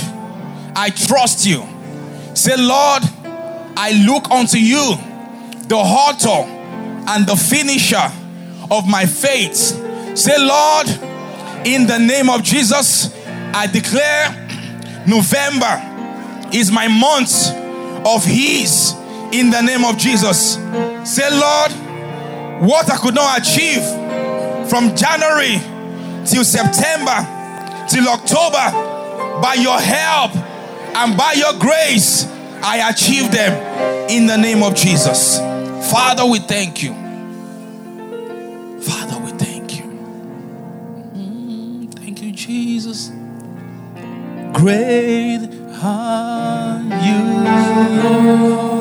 I 0.76 0.90
trust 0.94 1.44
you. 1.44 1.73
Say, 2.34 2.56
Lord, 2.56 3.02
I 3.76 4.04
look 4.06 4.30
unto 4.30 4.58
you, 4.58 4.96
the 5.68 5.76
author 5.76 6.48
and 7.08 7.26
the 7.26 7.36
finisher 7.36 8.10
of 8.70 8.88
my 8.88 9.06
faith. 9.06 9.56
Say, 10.16 10.36
Lord, 10.38 10.88
in 11.66 11.86
the 11.86 11.98
name 11.98 12.28
of 12.28 12.42
Jesus, 12.42 13.14
I 13.26 13.66
declare 13.66 14.30
November 15.06 16.50
is 16.52 16.70
my 16.70 16.88
month 16.88 17.50
of 18.06 18.26
ease 18.28 18.92
in 19.32 19.50
the 19.50 19.60
name 19.60 19.84
of 19.84 19.96
Jesus. 19.96 20.54
Say, 21.04 21.28
Lord, 21.30 21.72
what 22.62 22.90
I 22.90 22.96
could 22.96 23.14
not 23.14 23.40
achieve 23.40 23.82
from 24.68 24.94
January 24.96 25.60
till 26.26 26.44
September 26.44 27.34
till 27.88 28.08
October, 28.08 28.70
by 29.40 29.54
your 29.54 29.78
help 29.78 30.32
and 30.94 31.16
by 31.16 31.32
your 31.32 31.58
grace, 31.58 32.26
I 32.62 32.88
achieve 32.90 33.30
them 33.30 34.10
in 34.10 34.26
the 34.26 34.36
name 34.36 34.62
of 34.62 34.74
Jesus. 34.74 35.38
Father, 35.90 36.24
we 36.26 36.38
thank 36.38 36.82
you. 36.82 36.92
Father, 38.80 39.18
we 39.18 39.30
thank 39.32 39.78
you. 39.78 39.84
Thank 41.96 42.22
you, 42.22 42.32
Jesus. 42.32 43.10
Great 44.52 45.48
are 45.82 46.80
you. 47.04 48.73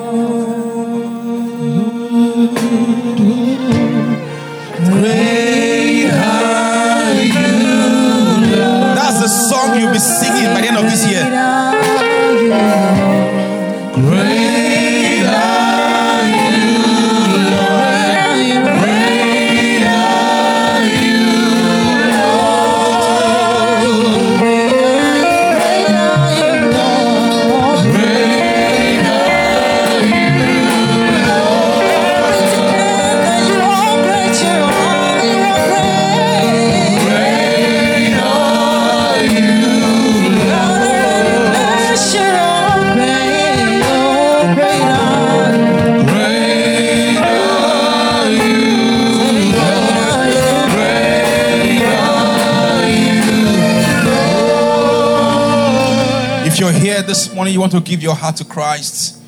This 57.06 57.36
morning, 57.36 57.54
you 57.54 57.60
want 57.60 57.74
to 57.74 57.82
give 57.82 58.01
your 58.01 58.16
heart 58.16 58.38
to 58.38 58.45
Christ, 58.45 59.22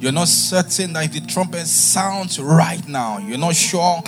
you're 0.00 0.12
not 0.12 0.28
certain 0.28 0.94
that 0.94 1.04
if 1.04 1.12
the 1.12 1.20
trumpet 1.20 1.66
sounds 1.66 2.40
right 2.40 2.86
now, 2.88 3.18
you're 3.18 3.38
not 3.38 3.54
sure 3.54 4.02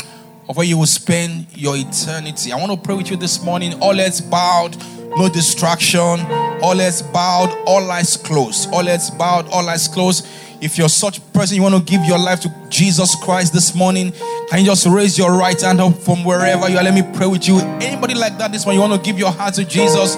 of 0.49 0.57
where 0.57 0.67
you 0.67 0.79
will 0.79 0.87
spend 0.87 1.47
your 1.55 1.77
eternity. 1.77 2.51
I 2.51 2.57
want 2.57 2.73
to 2.73 2.79
pray 2.79 2.97
with 2.97 3.11
you 3.11 3.17
this 3.17 3.43
morning. 3.45 3.75
All 3.83 3.95
heads 3.95 4.21
bowed, 4.21 4.77
no 5.17 5.29
distraction. 5.29 6.21
All 6.63 6.77
heads 6.77 7.03
bowed, 7.03 7.57
all 7.67 7.89
eyes 7.91 8.17
closed. 8.17 8.73
All 8.73 8.85
heads 8.85 9.11
bowed, 9.11 9.47
all 9.51 9.69
eyes 9.69 9.87
closed. 9.87 10.27
If 10.61 10.77
you're 10.79 10.89
such 10.89 11.19
a 11.19 11.21
person, 11.21 11.57
you 11.57 11.63
want 11.63 11.77
to 11.77 11.83
give 11.83 12.05
your 12.05 12.19
life 12.19 12.41
to 12.41 12.55
Jesus 12.69 13.15
Christ 13.23 13.53
this 13.53 13.75
morning, 13.75 14.13
can 14.49 14.61
you 14.61 14.67
just 14.67 14.87
raise 14.87 15.17
your 15.17 15.33
right 15.33 15.61
hand 15.61 15.81
up 15.81 15.95
from 15.99 16.25
wherever 16.25 16.69
you 16.69 16.79
are? 16.79 16.83
Let 16.83 16.95
me 16.95 17.03
pray 17.17 17.27
with 17.27 17.47
you. 17.47 17.61
Anybody 17.61 18.15
like 18.15 18.39
that 18.39 18.51
this 18.51 18.65
morning, 18.65 18.83
you 18.83 18.89
want 18.89 19.03
to 19.03 19.07
give 19.07 19.19
your 19.19 19.31
heart 19.31 19.55
to 19.55 19.65
Jesus? 19.65 20.17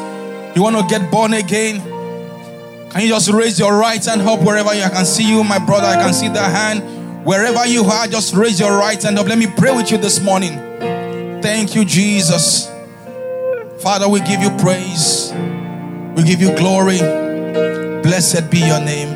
You 0.56 0.62
want 0.62 0.76
to 0.76 0.86
get 0.88 1.10
born 1.10 1.34
again? 1.34 1.91
Can 2.92 3.00
you 3.00 3.08
just 3.08 3.30
raise 3.30 3.58
your 3.58 3.74
right 3.74 4.04
hand 4.04 4.20
up 4.22 4.40
wherever 4.40 4.74
you? 4.74 4.82
I 4.82 4.90
can 4.90 5.06
see 5.06 5.26
you, 5.26 5.42
my 5.42 5.58
brother. 5.58 5.86
I 5.86 5.96
can 5.96 6.12
see 6.12 6.28
that 6.28 6.54
hand. 6.54 7.24
Wherever 7.24 7.66
you 7.66 7.84
are, 7.84 8.06
just 8.06 8.34
raise 8.34 8.60
your 8.60 8.76
right 8.76 9.02
hand 9.02 9.18
up. 9.18 9.26
Let 9.26 9.38
me 9.38 9.46
pray 9.46 9.74
with 9.74 9.90
you 9.90 9.96
this 9.96 10.20
morning. 10.20 10.58
Thank 11.40 11.74
you, 11.74 11.86
Jesus. 11.86 12.70
Father, 13.80 14.08
we 14.10 14.20
give 14.20 14.42
you 14.42 14.50
praise. 14.58 15.32
We 16.16 16.22
give 16.24 16.42
you 16.42 16.54
glory. 16.56 16.98
Blessed 18.02 18.50
be 18.50 18.58
your 18.58 18.80
name. 18.80 19.08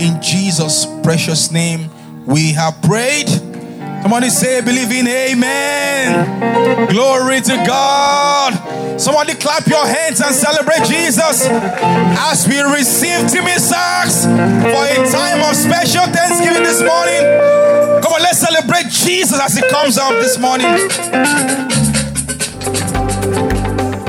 In 0.00 0.22
Jesus' 0.22 0.86
precious 1.02 1.52
name, 1.52 1.90
we 2.24 2.52
have 2.52 2.80
prayed. 2.80 3.28
Somebody 4.04 4.28
say, 4.28 4.60
believing, 4.60 5.06
Amen. 5.06 6.90
Glory 6.90 7.40
to 7.40 7.56
God. 7.66 8.52
Somebody 9.00 9.32
clap 9.32 9.66
your 9.66 9.86
hands 9.86 10.20
and 10.20 10.34
celebrate 10.34 10.84
Jesus 10.84 11.48
as 11.48 12.46
we 12.46 12.60
receive 12.60 13.26
Timmy 13.30 13.52
Sachs 13.52 14.26
for 14.26 14.84
a 14.84 15.10
time 15.10 15.40
of 15.40 15.56
special 15.56 16.04
thanksgiving 16.12 16.64
this 16.64 16.82
morning. 16.82 18.02
Come 18.02 18.12
on, 18.12 18.20
let's 18.20 18.40
celebrate 18.40 18.90
Jesus 18.90 19.40
as 19.40 19.54
he 19.54 19.62
comes 19.70 19.96
out 19.96 20.12
this 20.20 20.38
morning. 20.38 20.66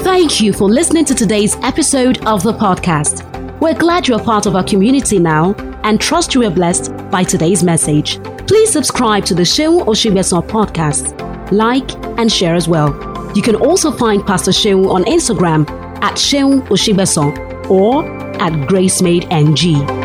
Thank 0.04 0.42
you 0.42 0.52
for 0.52 0.68
listening 0.68 1.06
to 1.06 1.16
today's 1.16 1.56
episode 1.64 2.18
of 2.26 2.44
the 2.44 2.52
podcast. 2.52 3.24
We're 3.62 3.74
glad 3.74 4.10
you're 4.10 4.20
part 4.20 4.46
of 4.46 4.58
our 4.58 4.64
community 4.66 5.20
now 5.20 5.54
and 5.86 6.02
trust 6.02 6.36
you 6.36 6.42
were 6.42 6.50
blessed 6.50 6.92
by 7.10 7.24
today's 7.24 7.64
message. 7.64 8.20
Please 8.48 8.72
subscribe 8.72 9.26
to 9.26 9.34
the 9.34 9.42
Seun 9.42 9.86
Osigbesan 9.86 10.48
podcast, 10.48 11.20
like, 11.52 11.92
and 12.20 12.32
share 12.32 12.54
as 12.54 12.68
well. 12.68 12.94
You 13.36 13.42
can 13.42 13.56
also 13.56 13.92
find 13.92 14.26
Pastor 14.26 14.52
Seun 14.52 14.88
on 14.88 15.04
Instagram 15.06 15.68
at 16.04 16.14
Seun 16.14 16.62
Osigbesan 16.68 17.70
or 17.70 18.06
at 18.40 18.54
GraceMadeNG. 18.70 20.05